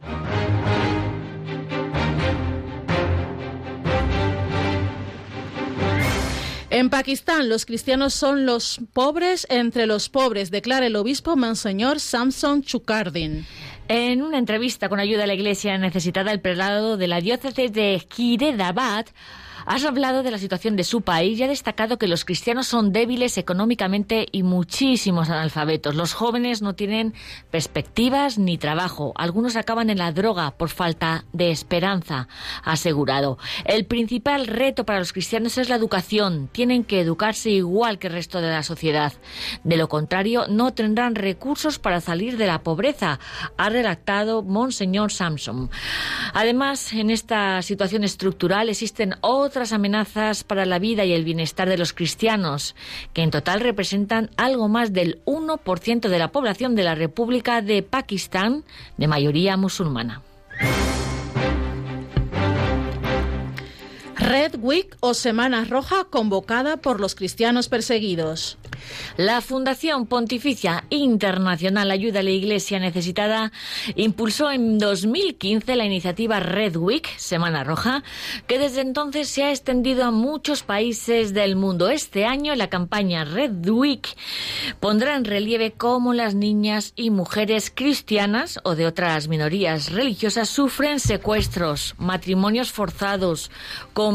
[6.75, 12.65] En Pakistán, los cristianos son los pobres entre los pobres, declara el obispo Monseñor Samson
[12.65, 13.47] Chukardin.
[13.87, 18.05] En una entrevista con ayuda a la iglesia necesitada, el prelado de la diócesis de
[18.09, 19.07] Kiredabad
[19.67, 22.93] Has hablado de la situación de su país y ha destacado que los cristianos son
[22.93, 25.95] débiles económicamente y muchísimos analfabetos.
[25.95, 27.15] Los jóvenes no tienen
[27.51, 29.15] perspectivas ni trabajo.
[29.17, 32.29] Algunos acaban en la droga por falta de esperanza,
[32.63, 33.39] ha asegurado.
[33.65, 36.51] El principal reto para los cristianos es la educación.
[36.53, 39.15] Tienen que educarse igual que el resto de la sociedad.
[39.63, 43.19] De lo contrario, no tendrán recursos para salir de la pobreza,
[43.57, 45.71] ha redactado Monseñor Samson.
[46.35, 51.69] Además, en esta situación estructural existen otros otras amenazas para la vida y el bienestar
[51.69, 52.75] de los cristianos,
[53.13, 57.85] que en total representan algo más del 1% de la población de la República de
[57.85, 58.65] Pakistán,
[58.97, 60.23] de mayoría musulmana.
[64.25, 68.57] Red Week o Semana Roja convocada por los cristianos perseguidos.
[69.19, 73.53] La Fundación Pontificia Internacional Ayuda a la Iglesia Necesitada
[73.97, 78.03] impulsó en 2015 la iniciativa Red Week, Semana Roja,
[78.47, 81.91] que desde entonces se ha extendido a muchos países del mundo.
[81.91, 84.09] Este año la campaña Red Week
[84.81, 90.99] pondrá en relieve cómo las niñas y mujeres cristianas o de otras minorías religiosas sufren
[90.99, 93.51] secuestros, matrimonios forzados,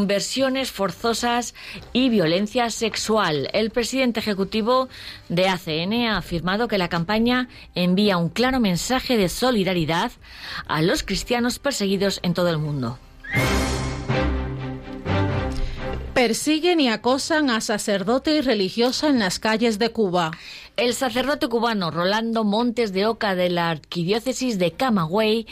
[0.00, 1.54] conversiones forzosas
[1.92, 3.50] y violencia sexual.
[3.52, 4.88] El presidente ejecutivo
[5.28, 10.10] de ACN ha afirmado que la campaña envía un claro mensaje de solidaridad
[10.66, 12.98] a los cristianos perseguidos en todo el mundo.
[16.14, 20.30] Persiguen y acosan a sacerdote y religiosa en las calles de Cuba.
[20.76, 25.46] El sacerdote cubano Rolando Montes de Oca de la Arquidiócesis de Camagüey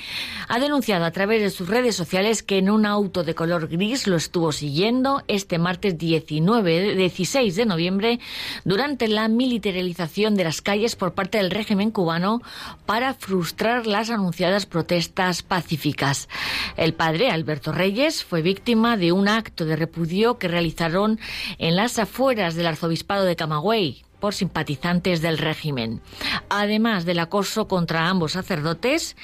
[0.49, 4.07] ha denunciado a través de sus redes sociales que en un auto de color gris
[4.07, 8.21] lo estuvo siguiendo este martes 19, 16 de noviembre
[8.65, 12.41] durante la militarización de las calles por parte del régimen cubano
[12.87, 16.29] para frustrar las anunciadas protestas pacíficas.
[16.79, 21.21] El padre Alberto Reyes fue víctima de un acto de repudio que realizaron
[21.59, 26.01] en las afueras del arzobispado de Camagüey por simpatizantes del régimen.
[26.49, 29.17] Además del acoso contra ambos sacerdotes,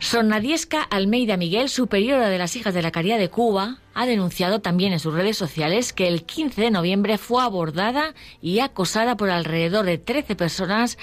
[0.00, 4.94] Sonadiesca Almeida Miguel, superiora de las Hijas de la Caridad de Cuba, ha denunciado también
[4.94, 9.84] en sus redes sociales que el 15 de noviembre fue abordada y acosada por alrededor
[9.84, 10.96] de 13 personas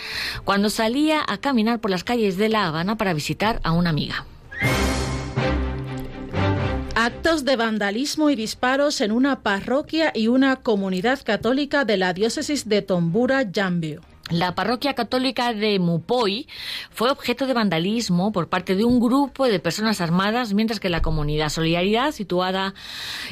[0.45, 4.25] cuando salía a caminar por las calles de La Habana para visitar a una amiga.
[7.07, 12.67] Actos de vandalismo y disparos en una parroquia y una comunidad católica de la diócesis
[12.67, 14.01] de Tombura, Yambio.
[14.29, 16.49] La parroquia católica de Mupoy
[16.91, 21.01] fue objeto de vandalismo por parte de un grupo de personas armadas, mientras que la
[21.01, 22.73] comunidad Solidaridad, situada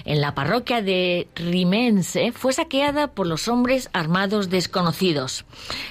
[0.05, 5.43] en la parroquia de Rimense, fue saqueada por los hombres armados desconocidos.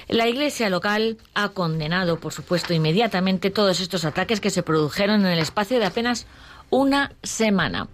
[0.07, 5.33] La iglesia local ha condenado, por supuesto, inmediatamente todos estos ataques que se produjeron en
[5.33, 6.25] el espacio de apenas
[6.69, 7.87] una semana.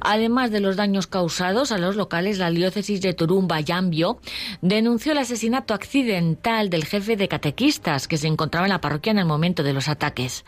[0.00, 4.18] Además de los daños causados a los locales, la diócesis de Turumba, Yambio,
[4.62, 9.18] denunció el asesinato accidental del jefe de catequistas que se encontraba en la parroquia en
[9.18, 10.44] el momento de los ataques.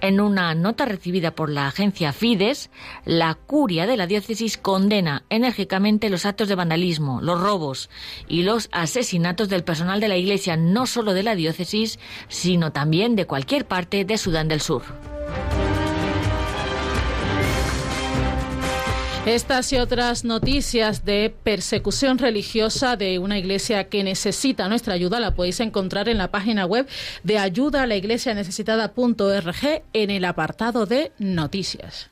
[0.00, 2.70] En una nota recibida por la agencia Fides,
[3.04, 7.90] la curia de la diócesis condena enérgicamente los actos de vandalismo, los robos
[8.28, 13.16] y los asesinatos del personal de la iglesia, no solo de la diócesis, sino también
[13.16, 14.82] de cualquier parte de Sudán del Sur.
[19.26, 25.36] Estas y otras noticias de persecución religiosa de una iglesia que necesita nuestra ayuda la
[25.36, 26.88] podéis encontrar en la página web
[27.22, 28.32] de ayuda a la iglesia
[29.92, 32.10] en el apartado de noticias.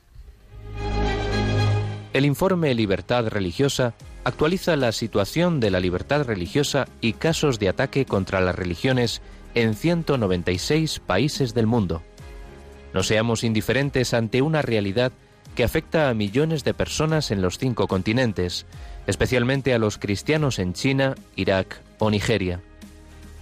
[2.13, 3.93] El informe Libertad Religiosa
[4.23, 9.21] actualiza la situación de la libertad religiosa y casos de ataque contra las religiones
[9.53, 12.03] en 196 países del mundo.
[12.93, 15.11] No seamos indiferentes ante una realidad
[15.63, 18.65] afecta a millones de personas en los cinco continentes,
[19.07, 22.61] especialmente a los cristianos en China, Irak o Nigeria.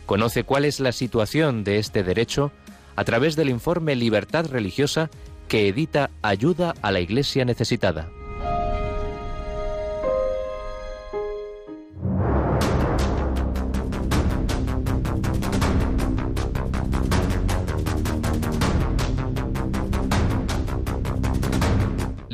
[0.06, 2.52] Conoce cuál es la situación de este derecho
[2.96, 5.10] a través del informe Libertad Religiosa
[5.48, 8.10] que edita Ayuda a la Iglesia Necesitada.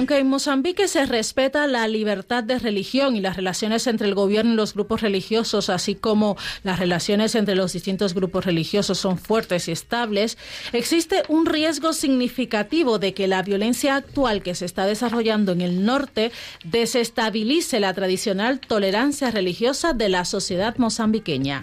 [0.00, 4.54] Aunque en Mozambique se respeta la libertad de religión y las relaciones entre el gobierno
[4.54, 9.68] y los grupos religiosos, así como las relaciones entre los distintos grupos religiosos son fuertes
[9.68, 10.38] y estables,
[10.72, 15.84] existe un riesgo significativo de que la violencia actual que se está desarrollando en el
[15.84, 16.32] norte
[16.64, 21.60] desestabilice la tradicional tolerancia religiosa de la sociedad mozambiqueña.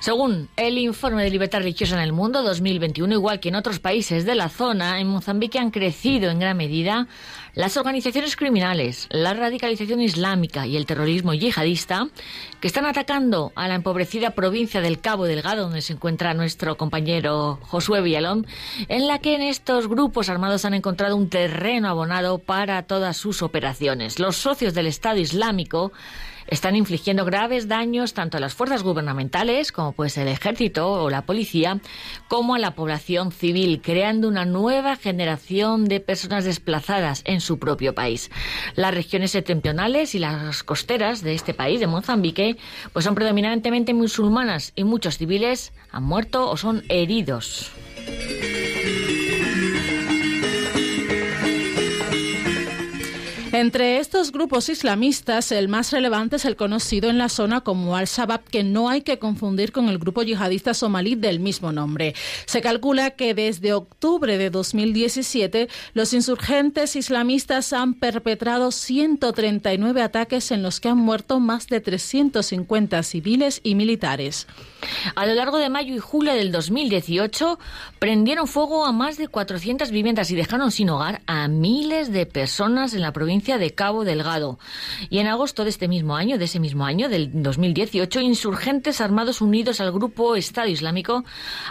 [0.00, 4.24] Según el informe de libertad religiosa en el mundo 2021, igual que en otros países
[4.24, 7.08] de la zona, en Mozambique han crecido en gran medida
[7.54, 12.08] las organizaciones criminales, la radicalización islámica y el terrorismo yihadista
[12.60, 17.58] que están atacando a la empobrecida provincia del Cabo Delgado, donde se encuentra nuestro compañero
[17.62, 18.46] Josué Villalón,
[18.88, 23.40] en la que en estos grupos armados han encontrado un terreno abonado para todas sus
[23.42, 24.18] operaciones.
[24.18, 25.92] Los socios del Estado Islámico
[26.48, 31.10] están infligiendo graves daños tanto a las fuerzas gubernamentales, como puede ser el ejército o
[31.10, 31.80] la policía,
[32.28, 37.94] como a la población civil, creando una nueva generación de personas desplazadas en su propio
[37.94, 38.30] país.
[38.74, 42.56] Las regiones septentrionales y las costeras de este país, de Mozambique,
[42.92, 47.72] pues son predominantemente musulmanas y muchos civiles han muerto o son heridos.
[53.58, 58.44] Entre estos grupos islamistas, el más relevante es el conocido en la zona como Al-Shabaab,
[58.44, 62.14] que no hay que confundir con el grupo yihadista somalí del mismo nombre.
[62.44, 70.62] Se calcula que desde octubre de 2017 los insurgentes islamistas han perpetrado 139 ataques en
[70.62, 74.46] los que han muerto más de 350 civiles y militares.
[75.14, 77.58] A lo largo de mayo y julio del 2018
[77.98, 82.92] prendieron fuego a más de 400 viviendas y dejaron sin hogar a miles de personas
[82.92, 84.58] en la provincia de Cabo Delgado.
[85.08, 89.40] Y en agosto de este mismo año, de ese mismo año, del 2018, insurgentes armados
[89.40, 91.24] unidos al grupo Estado Islámico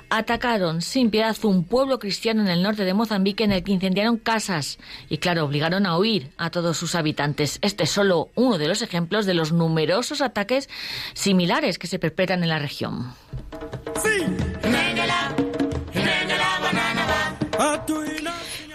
[0.10, 4.18] atacaron sin piedad un pueblo cristiano en el norte de Mozambique en el que incendiaron
[4.18, 7.60] casas y, claro, obligaron a huir a todos sus habitantes.
[7.62, 10.70] Este es solo uno de los ejemplos de los numerosos ataques
[11.14, 13.14] similares que se perpetran en la región.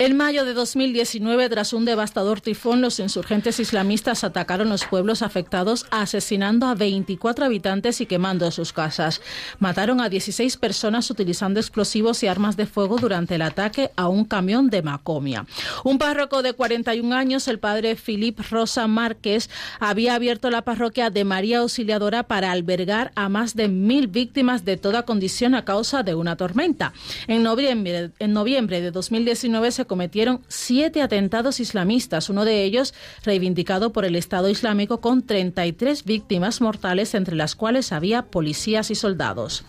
[0.00, 5.84] En mayo de 2019, tras un devastador tifón, los insurgentes islamistas atacaron los pueblos afectados,
[5.90, 9.20] asesinando a 24 habitantes y quemando sus casas.
[9.58, 14.24] Mataron a 16 personas utilizando explosivos y armas de fuego durante el ataque a un
[14.24, 15.44] camión de Macomia.
[15.84, 21.24] Un párroco de 41 años, el padre Filip Rosa Márquez, había abierto la parroquia de
[21.24, 26.14] María Auxiliadora para albergar a más de mil víctimas de toda condición a causa de
[26.14, 26.94] una tormenta.
[27.26, 33.92] En noviembre, en noviembre de 2019 se cometieron siete atentados islamistas, uno de ellos reivindicado
[33.92, 39.64] por el Estado Islámico con 33 víctimas mortales, entre las cuales había policías y soldados.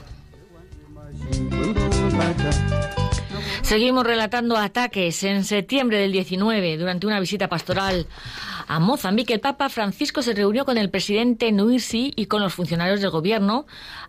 [3.63, 5.23] Seguimos relatando ataques.
[5.23, 8.05] En septiembre del 19, durante una visita pastoral
[8.71, 13.01] a Mozambique, el Papa Francisco se reunió con el presidente Nuirsi y con los funcionarios
[13.01, 13.65] del gobierno,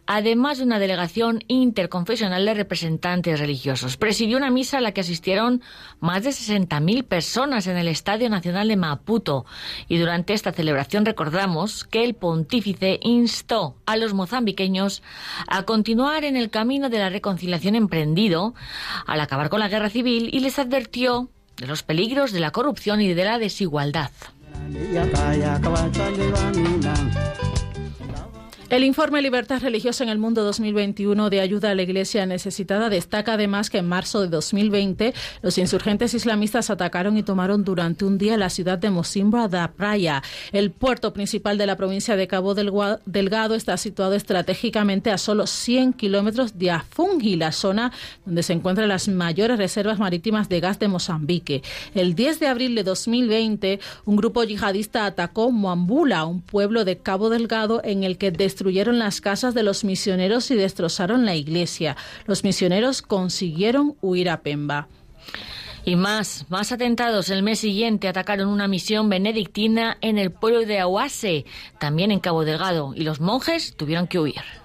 [0.06, 3.96] además de una delegación interconfesional de representantes religiosos.
[3.96, 5.62] Presidió una misa a la que asistieron
[5.98, 9.46] más de 60.000 personas en el Estadio Nacional de Maputo.
[9.88, 15.02] Y durante esta celebración recordamos que el pontífice instó a los mozambiqueños
[15.48, 18.54] a continuar en el camino de la reconciliación emprendido
[19.08, 23.00] al acabar con la guerra civil y les advirtió de los peligros de la corrupción
[23.00, 24.12] y de la desigualdad.
[24.96, 26.94] yakayakawatswalelwa mina
[28.72, 33.34] El informe Libertad Religiosa en el Mundo 2021 de ayuda a la Iglesia necesitada destaca
[33.34, 35.12] además que en marzo de 2020
[35.42, 40.22] los insurgentes islamistas atacaron y tomaron durante un día la ciudad de Mosimbra da Praia.
[40.52, 45.92] El puerto principal de la provincia de Cabo Delgado está situado estratégicamente a solo 100
[45.92, 47.92] kilómetros de Afungi, la zona
[48.24, 51.62] donde se encuentran las mayores reservas marítimas de gas de Mozambique.
[51.94, 57.28] El 10 de abril de 2020, un grupo yihadista atacó Moambula, un pueblo de Cabo
[57.28, 61.96] Delgado en el que destruyó destruyeron las casas de los misioneros y destrozaron la iglesia.
[62.26, 64.86] Los misioneros consiguieron huir a Pemba.
[65.84, 67.28] Y más, más atentados.
[67.30, 71.44] El mes siguiente atacaron una misión benedictina en el pueblo de Ahuase,
[71.80, 74.61] también en Cabo Delgado, y los monjes tuvieron que huir.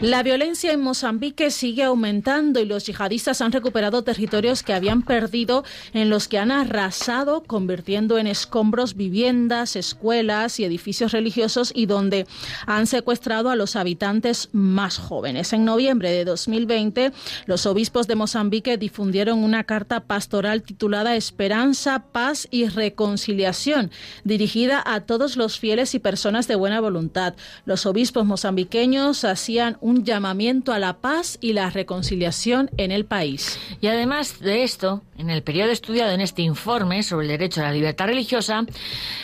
[0.00, 5.64] La violencia en Mozambique sigue aumentando y los yihadistas han recuperado territorios que habían perdido
[5.92, 12.26] en los que han arrasado, convirtiendo en escombros viviendas, escuelas y edificios religiosos y donde
[12.66, 15.52] han secuestrado a los habitantes más jóvenes.
[15.52, 17.12] En noviembre de 2020,
[17.46, 23.90] los obispos de Mozambique difundieron una carta pastoral titulada Esperanza, Paz y Reconciliación,
[24.24, 27.34] dirigida a todos los fieles y personas de buena voluntad.
[27.64, 33.58] Los obispos mozambiqueños hacían un llamamiento a la paz y la reconciliación en el país.
[33.80, 37.64] Y además de esto, en el periodo estudiado en este informe sobre el derecho a
[37.64, 38.64] la libertad religiosa,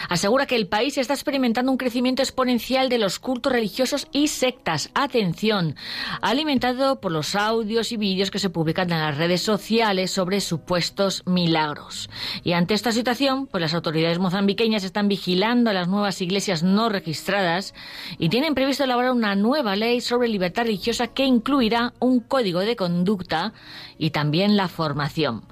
[0.08, 4.90] asegura que el país está experimentando un crecimiento exponencial de los cultos religiosos y sectas.
[4.94, 5.76] Atención,
[6.20, 11.22] alimentado por los audios y vídeos que se publican en las redes sociales sobre supuestos
[11.26, 12.10] milagros.
[12.42, 16.88] Y ante esta situación, pues las autoridades mozambiqueñas están vigilando a las nuevas iglesias no
[16.88, 17.74] registradas
[18.18, 22.76] y tienen previsto elaborar una nueva ley sobre libertad religiosa que incluirá un código de
[22.76, 23.52] conducta
[23.98, 25.42] y también la formación.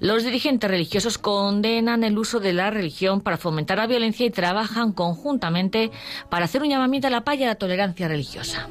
[0.00, 4.92] Los dirigentes religiosos condenan el uso de la religión para fomentar la violencia y trabajan
[4.92, 5.90] conjuntamente
[6.28, 8.68] para hacer un llamamiento a la paz y a la tolerancia religiosa.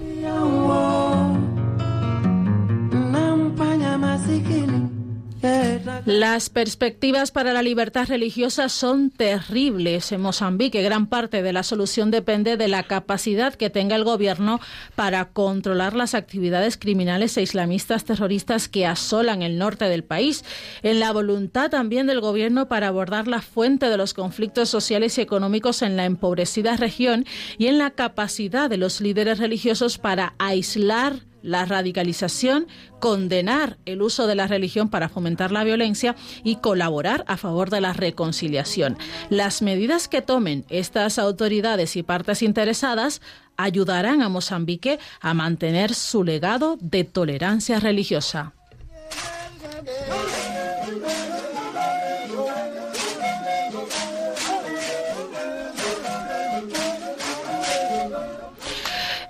[6.05, 10.83] Las perspectivas para la libertad religiosa son terribles en Mozambique.
[10.83, 14.59] Gran parte de la solución depende de la capacidad que tenga el gobierno
[14.95, 20.45] para controlar las actividades criminales e islamistas terroristas que asolan el norte del país,
[20.83, 25.21] en la voluntad también del gobierno para abordar la fuente de los conflictos sociales y
[25.21, 27.25] económicos en la empobrecida región
[27.57, 32.67] y en la capacidad de los líderes religiosos para aislar la radicalización,
[32.99, 37.81] condenar el uso de la religión para fomentar la violencia y colaborar a favor de
[37.81, 38.97] la reconciliación.
[39.29, 43.21] Las medidas que tomen estas autoridades y partes interesadas
[43.57, 48.53] ayudarán a Mozambique a mantener su legado de tolerancia religiosa.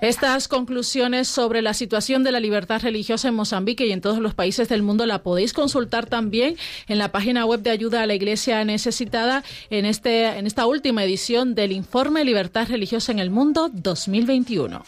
[0.06, 4.34] Estas conclusiones sobre la situación de la libertad religiosa en Mozambique y en todos los
[4.34, 8.14] países del mundo la podéis consultar también en la página web de ayuda a la
[8.14, 13.68] Iglesia necesitada en, este, en esta última edición del informe Libertad Religiosa en el Mundo
[13.72, 14.84] 2021.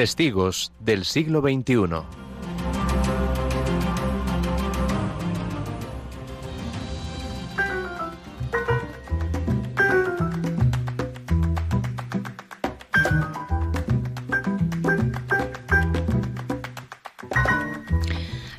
[0.00, 1.74] Testigos del siglo XXI.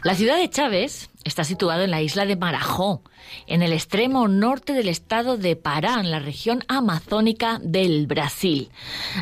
[0.04, 3.04] La ciudad de Chávez está situado en la isla de Marajó,
[3.48, 8.70] en el extremo norte del estado de Pará, en la región amazónica del Brasil.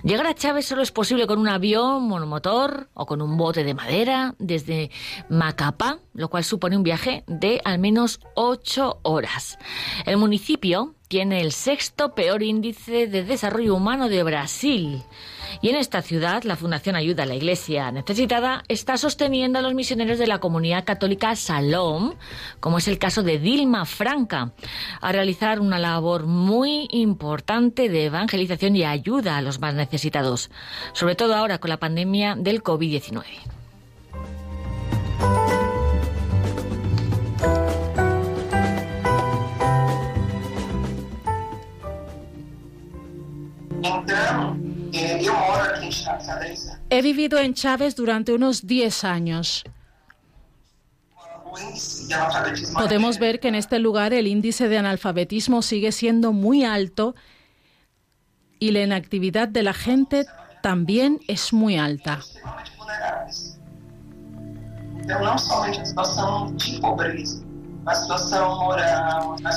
[0.03, 3.75] Llegar a Chávez solo es posible con un avión monomotor o con un bote de
[3.75, 4.89] madera desde
[5.29, 9.59] Macapá, lo cual supone un viaje de al menos ocho horas.
[10.07, 15.03] El municipio tiene el sexto peor índice de desarrollo humano de Brasil.
[15.61, 19.73] Y en esta ciudad, la Fundación Ayuda a la Iglesia Necesitada está sosteniendo a los
[19.73, 22.13] misioneros de la comunidad católica Salom,
[22.59, 24.51] como es el caso de Dilma Franca,
[25.01, 30.49] a realizar una labor muy importante de evangelización y ayuda a los más necesitados,
[30.93, 33.58] sobre todo ahora con la pandemia del COVID-19.
[46.89, 49.63] He vivido en Chávez durante unos 10 años.
[52.73, 57.15] Podemos ver que en este lugar el índice de analfabetismo sigue siendo muy alto
[58.59, 60.25] y la inactividad de la gente
[60.61, 62.19] también es muy alta.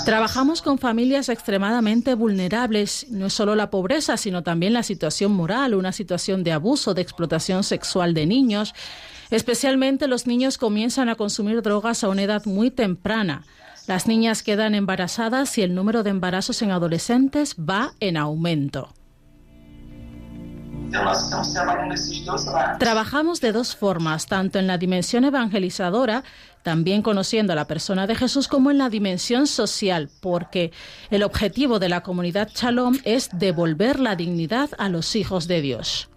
[0.04, 5.74] Trabajamos con familias extremadamente vulnerables, no es solo la pobreza, sino también la situación moral,
[5.74, 8.74] una situación de abuso, de explotación sexual de niños.
[9.30, 13.44] Especialmente los niños comienzan a consumir drogas a una edad muy temprana.
[13.86, 18.92] Las niñas quedan embarazadas y el número de embarazos en adolescentes va en aumento.
[22.78, 26.22] Trabajamos de dos formas, tanto en la dimensión evangelizadora,
[26.62, 30.72] también conociendo a la persona de Jesús, como en la dimensión social, porque
[31.10, 36.08] el objetivo de la comunidad Shalom es devolver la dignidad a los hijos de Dios.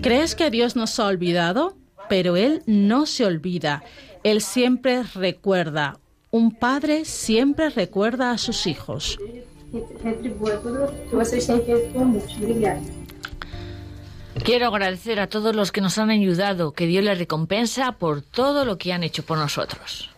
[0.00, 1.76] ¿Crees que Dios nos ha olvidado?
[2.08, 3.82] Pero Él no se olvida.
[4.24, 5.98] Él siempre recuerda.
[6.30, 9.18] Un padre siempre recuerda a sus hijos.
[14.44, 18.64] Quiero agradecer a todos los que nos han ayudado, que Dios les recompensa por todo
[18.64, 20.09] lo que han hecho por nosotros.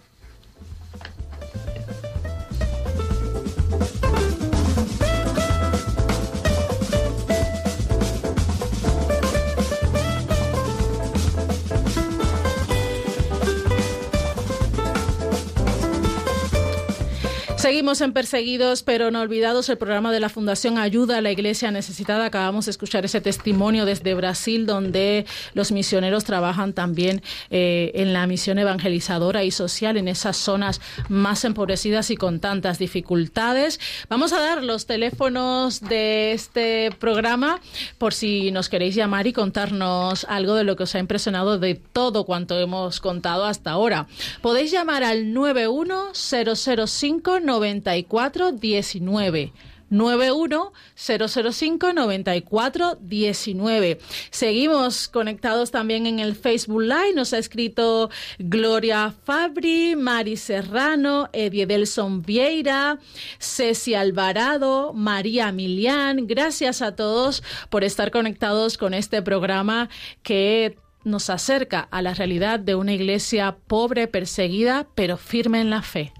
[17.82, 21.72] Seguimos en Perseguidos pero no olvidados, el programa de la Fundación Ayuda a la Iglesia
[21.72, 22.26] Necesitada.
[22.26, 28.28] Acabamos de escuchar ese testimonio desde Brasil, donde los misioneros trabajan también eh, en la
[28.28, 33.80] misión evangelizadora y social en esas zonas más empobrecidas y con tantas dificultades.
[34.08, 37.60] Vamos a dar los teléfonos de este programa
[37.98, 41.74] por si nos queréis llamar y contarnos algo de lo que os ha impresionado de
[41.74, 44.06] todo cuanto hemos contado hasta ahora.
[44.40, 47.40] Podéis llamar al 91005
[47.80, 49.52] 94 19.
[49.92, 53.98] 91 005 94 19.
[54.30, 57.12] Seguimos conectados también en el Facebook Live.
[57.14, 58.08] Nos ha escrito
[58.38, 62.98] Gloria Fabri, Mari Serrano, Edie Delson Vieira,
[63.38, 66.26] Ceci Alvarado, María Milián.
[66.26, 69.90] Gracias a todos por estar conectados con este programa
[70.22, 75.82] que nos acerca a la realidad de una iglesia pobre, perseguida, pero firme en la
[75.82, 76.12] fe.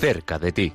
[0.00, 0.72] Cerca de ti.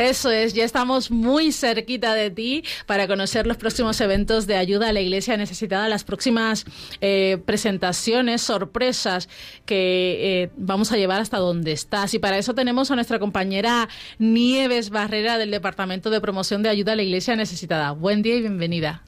[0.00, 4.88] Eso es, ya estamos muy cerquita de ti para conocer los próximos eventos de ayuda
[4.88, 6.64] a la iglesia necesitada, las próximas
[7.02, 9.28] eh, presentaciones, sorpresas
[9.66, 12.14] que eh, vamos a llevar hasta donde estás.
[12.14, 16.92] Y para eso tenemos a nuestra compañera Nieves Barrera del Departamento de Promoción de Ayuda
[16.92, 17.92] a la Iglesia Necesitada.
[17.92, 19.04] Buen día y bienvenida.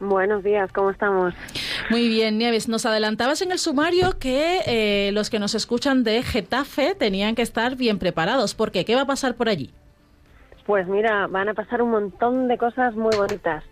[0.00, 1.34] Buenos días, ¿cómo estamos?
[1.88, 2.68] Muy bien, Nieves.
[2.68, 7.42] Nos adelantabas en el sumario que eh, los que nos escuchan de Getafe tenían que
[7.42, 8.54] estar bien preparados.
[8.54, 8.84] ¿Por qué?
[8.84, 9.72] ¿Qué va a pasar por allí?
[10.66, 13.64] Pues mira, van a pasar un montón de cosas muy bonitas.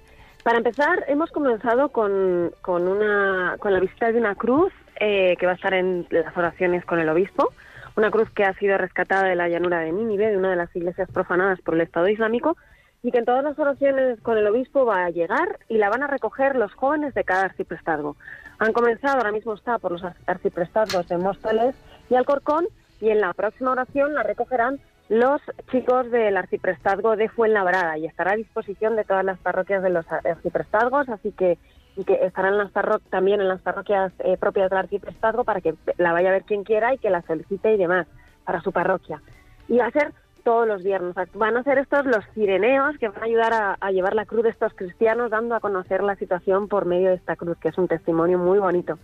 [0.44, 5.46] Para empezar, hemos comenzado con, con, una, con la visita de una cruz eh, que
[5.46, 7.52] va a estar en las oraciones con el obispo.
[7.96, 10.74] Una cruz que ha sido rescatada de la llanura de Nínive, de una de las
[10.74, 12.56] iglesias profanadas por el Estado Islámico,
[13.04, 16.02] y que en todas las oraciones con el obispo va a llegar y la van
[16.02, 18.16] a recoger los jóvenes de cada arciprestazgo.
[18.58, 21.76] Han comenzado, ahora mismo está por los arciprestazgos de Móstoles
[22.08, 22.66] y Alcorcón
[23.02, 24.80] y en la próxima oración la recogerán
[25.10, 29.90] los chicos del arciprestazgo de Fuenlabrada y estará a disposición de todas las parroquias de
[29.90, 31.58] los arciprestazgos, así que
[31.96, 32.72] y que estarán las
[33.10, 36.64] también en las parroquias eh, propias del arciprestazgo para que la vaya a ver quien
[36.64, 38.06] quiera y que la solicite y demás
[38.44, 39.20] para su parroquia.
[39.68, 40.12] Y va a ser
[40.44, 41.14] todos los viernes.
[41.34, 44.50] Van a ser estos los cireneos que van a ayudar a, llevar la cruz de
[44.50, 47.88] estos cristianos, dando a conocer la situación por medio de esta cruz, que es un
[47.88, 48.98] testimonio muy bonito.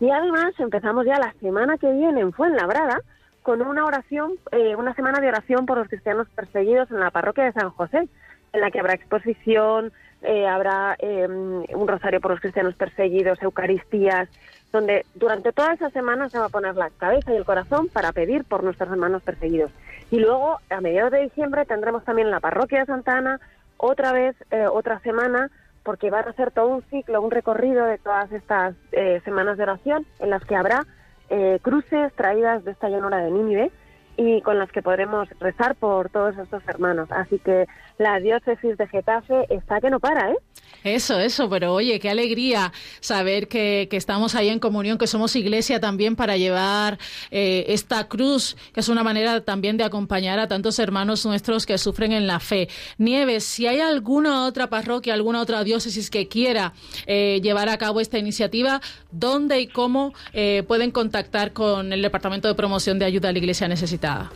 [0.00, 3.02] Y además empezamos ya la semana que viene en Fuenlabrada
[3.42, 7.44] con una oración, eh, una semana de oración por los cristianos perseguidos en la parroquia
[7.44, 8.08] de San José,
[8.52, 14.28] en la que habrá exposición, eh, habrá em, un rosario por los cristianos perseguidos, Eucaristías,
[14.72, 18.12] donde durante toda esa semana se va a poner la cabeza y el corazón para
[18.12, 19.70] pedir por nuestros hermanos perseguidos.
[20.10, 23.40] Y luego, a mediados de diciembre, tendremos también la parroquia de Santa Ana
[23.76, 25.50] otra vez, eh, otra semana,
[25.82, 29.62] porque van a ser todo un ciclo, un recorrido de todas estas eh, semanas de
[29.64, 30.86] oración en las que habrá
[31.30, 33.70] eh, cruces traídas de esta llanura de Nínive
[34.16, 37.08] y con las que podremos rezar por todos estos hermanos.
[37.12, 37.66] Así que
[37.98, 40.36] la diócesis de Getafe está que no para, ¿eh?
[40.84, 45.80] Eso, eso, pero oye, qué alegría saber que, estamos ahí en comunión, que somos iglesia
[45.80, 46.98] también para llevar
[47.30, 51.78] eh, esta cruz, que es una manera también de acompañar a tantos hermanos nuestros que
[51.78, 52.68] sufren en la fe.
[52.96, 56.72] Nieves, si hay alguna otra parroquia, alguna otra diócesis que quiera
[57.06, 62.48] eh, llevar a cabo esta iniciativa, ¿dónde y cómo eh, pueden contactar con el Departamento
[62.48, 64.30] de Promoción de Ayuda a la Iglesia Necesitada?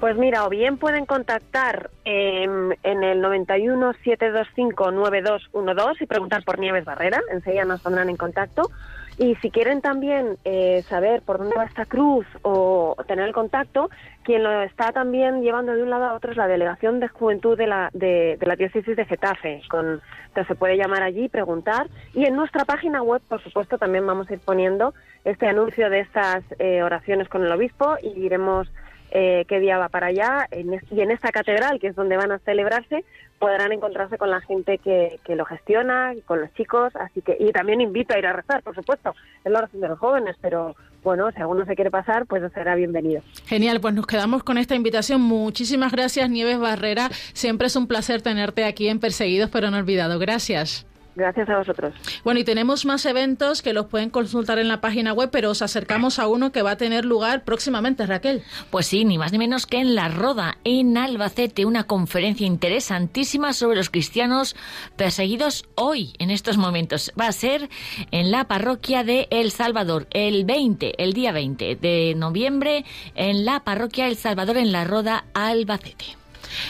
[0.00, 6.84] Pues mira, o bien pueden contactar en el 91 725 9212 y preguntar por Nieves
[6.84, 8.70] Barrera, enseguida nos pondrán en contacto.
[9.18, 13.90] Y si quieren también eh, saber por dónde va esta cruz o tener el contacto,
[14.22, 17.58] quien lo está también llevando de un lado a otro es la Delegación de Juventud
[17.58, 19.62] de la, de, la Diócesis de Getafe.
[19.68, 21.88] Con, entonces se puede llamar allí y preguntar.
[22.14, 24.94] Y en nuestra página web, por supuesto, también vamos a ir poniendo
[25.24, 28.70] este anuncio de estas eh, oraciones con el obispo y iremos
[29.10, 32.38] eh, qué día va para allá y en esta catedral, que es donde van a
[32.40, 33.04] celebrarse,
[33.38, 37.50] podrán encontrarse con la gente que, que lo gestiona, con los chicos, así que y
[37.52, 40.74] también invito a ir a rezar, por supuesto, es la oración de los jóvenes, pero
[41.02, 43.22] bueno, si alguno se quiere pasar, pues será bienvenido.
[43.46, 45.20] Genial, pues nos quedamos con esta invitación.
[45.20, 47.08] Muchísimas gracias, Nieves Barrera.
[47.32, 50.18] Siempre es un placer tenerte aquí en Perseguidos pero no olvidado.
[50.18, 50.86] Gracias.
[51.18, 51.94] Gracias a vosotros.
[52.22, 55.62] Bueno, y tenemos más eventos que los pueden consultar en la página web, pero os
[55.62, 58.44] acercamos a uno que va a tener lugar próximamente, Raquel.
[58.70, 63.52] Pues sí, ni más ni menos que en La Roda, en Albacete, una conferencia interesantísima
[63.52, 64.54] sobre los cristianos
[64.94, 67.12] perseguidos hoy, en estos momentos.
[67.20, 67.68] Va a ser
[68.12, 72.84] en la parroquia de El Salvador, el 20, el día 20 de noviembre,
[73.16, 76.16] en la parroquia El Salvador, en La Roda, Albacete.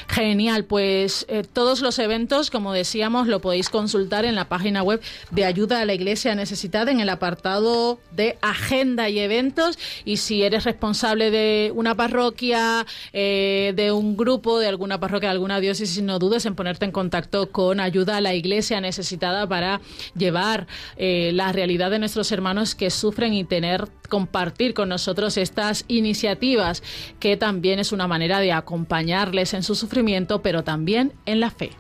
[0.09, 5.01] Genial, pues eh, todos los eventos, como decíamos, lo podéis consultar en la página web
[5.31, 9.79] de Ayuda a la Iglesia Necesitada en el apartado de Agenda y Eventos.
[10.05, 15.35] Y si eres responsable de una parroquia, eh, de un grupo, de alguna parroquia, de
[15.35, 19.81] alguna diócesis, no dudes en ponerte en contacto con Ayuda a la Iglesia Necesitada para
[20.17, 20.67] llevar
[20.97, 26.83] eh, la realidad de nuestros hermanos que sufren y tener compartir con nosotros estas iniciativas
[27.21, 31.73] que también es una manera de acompañarles en su sufrimiento, pero también en la fe.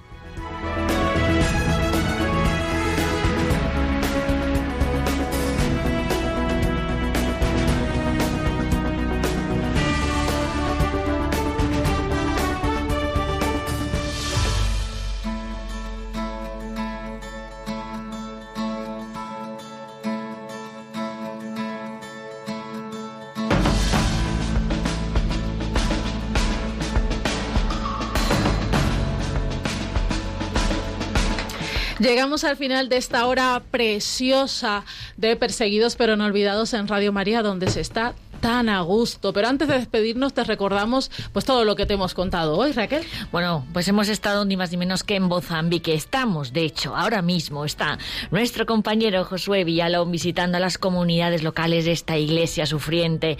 [32.08, 34.86] Llegamos al final de esta hora preciosa
[35.18, 39.32] de Perseguidos pero no olvidados en Radio María, donde se está tan a gusto.
[39.32, 43.04] Pero antes de despedirnos te recordamos pues todo lo que te hemos contado hoy, Raquel.
[43.32, 45.94] Bueno, pues hemos estado ni más ni menos que en Mozambique.
[45.94, 47.98] Estamos, de hecho, ahora mismo está
[48.30, 53.38] nuestro compañero Josué Villalón visitando a las comunidades locales de esta iglesia sufriente,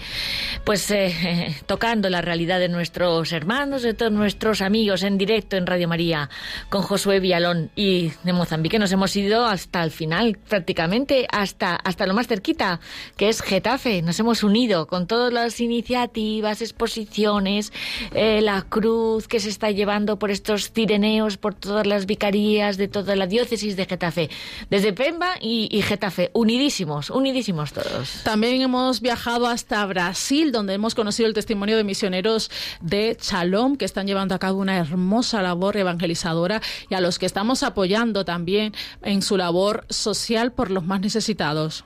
[0.63, 5.65] pues eh, tocando la realidad de nuestros hermanos, de todos nuestros amigos en directo en
[5.65, 6.29] Radio María
[6.69, 12.05] con Josué Villalón y de Mozambique nos hemos ido hasta el final prácticamente hasta hasta
[12.05, 12.79] lo más cerquita,
[13.17, 14.01] que es Getafe.
[14.01, 17.71] Nos hemos unido con todas las iniciativas, exposiciones,
[18.15, 22.87] eh, la cruz que se está llevando por estos cireneos, por todas las vicarías de
[22.87, 24.31] toda la diócesis de Getafe,
[24.71, 28.21] desde Pemba y, y Getafe, unidísimos, unidísimos todos.
[28.23, 32.49] También hemos viajado hasta Brasil, donde hemos conocido el testimonio de misioneros
[32.81, 37.27] de Shalom, que están llevando a cabo una hermosa labor evangelizadora y a los que
[37.27, 38.73] estamos apoyando también
[39.03, 41.85] en su labor social por los más necesitados.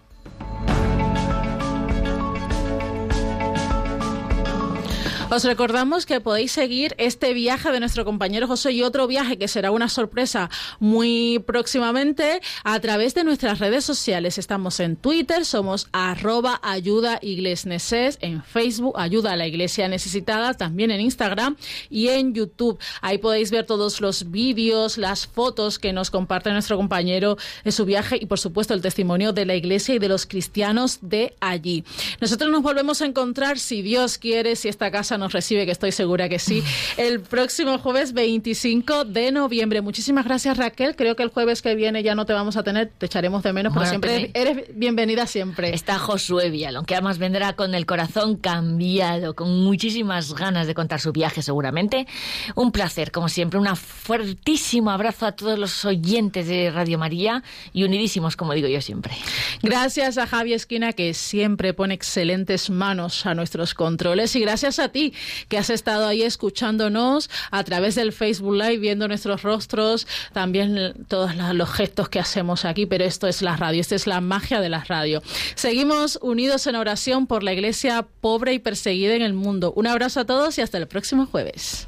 [5.33, 9.47] Os recordamos que podéis seguir este viaje de nuestro compañero José y otro viaje que
[9.47, 14.37] será una sorpresa muy próximamente a través de nuestras redes sociales.
[14.37, 20.91] Estamos en Twitter, somos arroba ayuda iglesneses, en Facebook ayuda a la iglesia necesitada, también
[20.91, 21.57] en Instagram
[21.89, 22.77] y en YouTube.
[23.01, 27.85] Ahí podéis ver todos los vídeos, las fotos que nos comparte nuestro compañero de su
[27.85, 31.83] viaje y por supuesto el testimonio de la iglesia y de los cristianos de allí.
[32.21, 35.91] Nosotros nos volvemos a encontrar si Dios quiere, si esta casa nos recibe, que estoy
[35.91, 36.63] segura que sí,
[36.97, 39.81] el próximo jueves 25 de noviembre.
[39.81, 40.95] Muchísimas gracias, Raquel.
[40.95, 43.53] Creo que el jueves que viene ya no te vamos a tener, te echaremos de
[43.53, 45.73] menos, pero siempre eres bienvenida siempre.
[45.73, 50.99] Está Josué Villalón, que además vendrá con el corazón cambiado, con muchísimas ganas de contar
[50.99, 52.07] su viaje seguramente.
[52.55, 57.43] Un placer, como siempre, un fuertísimo abrazo a todos los oyentes de Radio María
[57.73, 59.13] y unidísimos, como digo yo siempre.
[59.61, 64.89] Gracias a Javi Esquina, que siempre pone excelentes manos a nuestros controles, y gracias a
[64.89, 65.12] ti
[65.47, 71.35] que has estado ahí escuchándonos a través del Facebook Live, viendo nuestros rostros, también todos
[71.35, 74.69] los gestos que hacemos aquí, pero esto es la radio, esta es la magia de
[74.69, 75.21] la radio.
[75.55, 79.73] Seguimos unidos en oración por la iglesia pobre y perseguida en el mundo.
[79.75, 81.87] Un abrazo a todos y hasta el próximo jueves.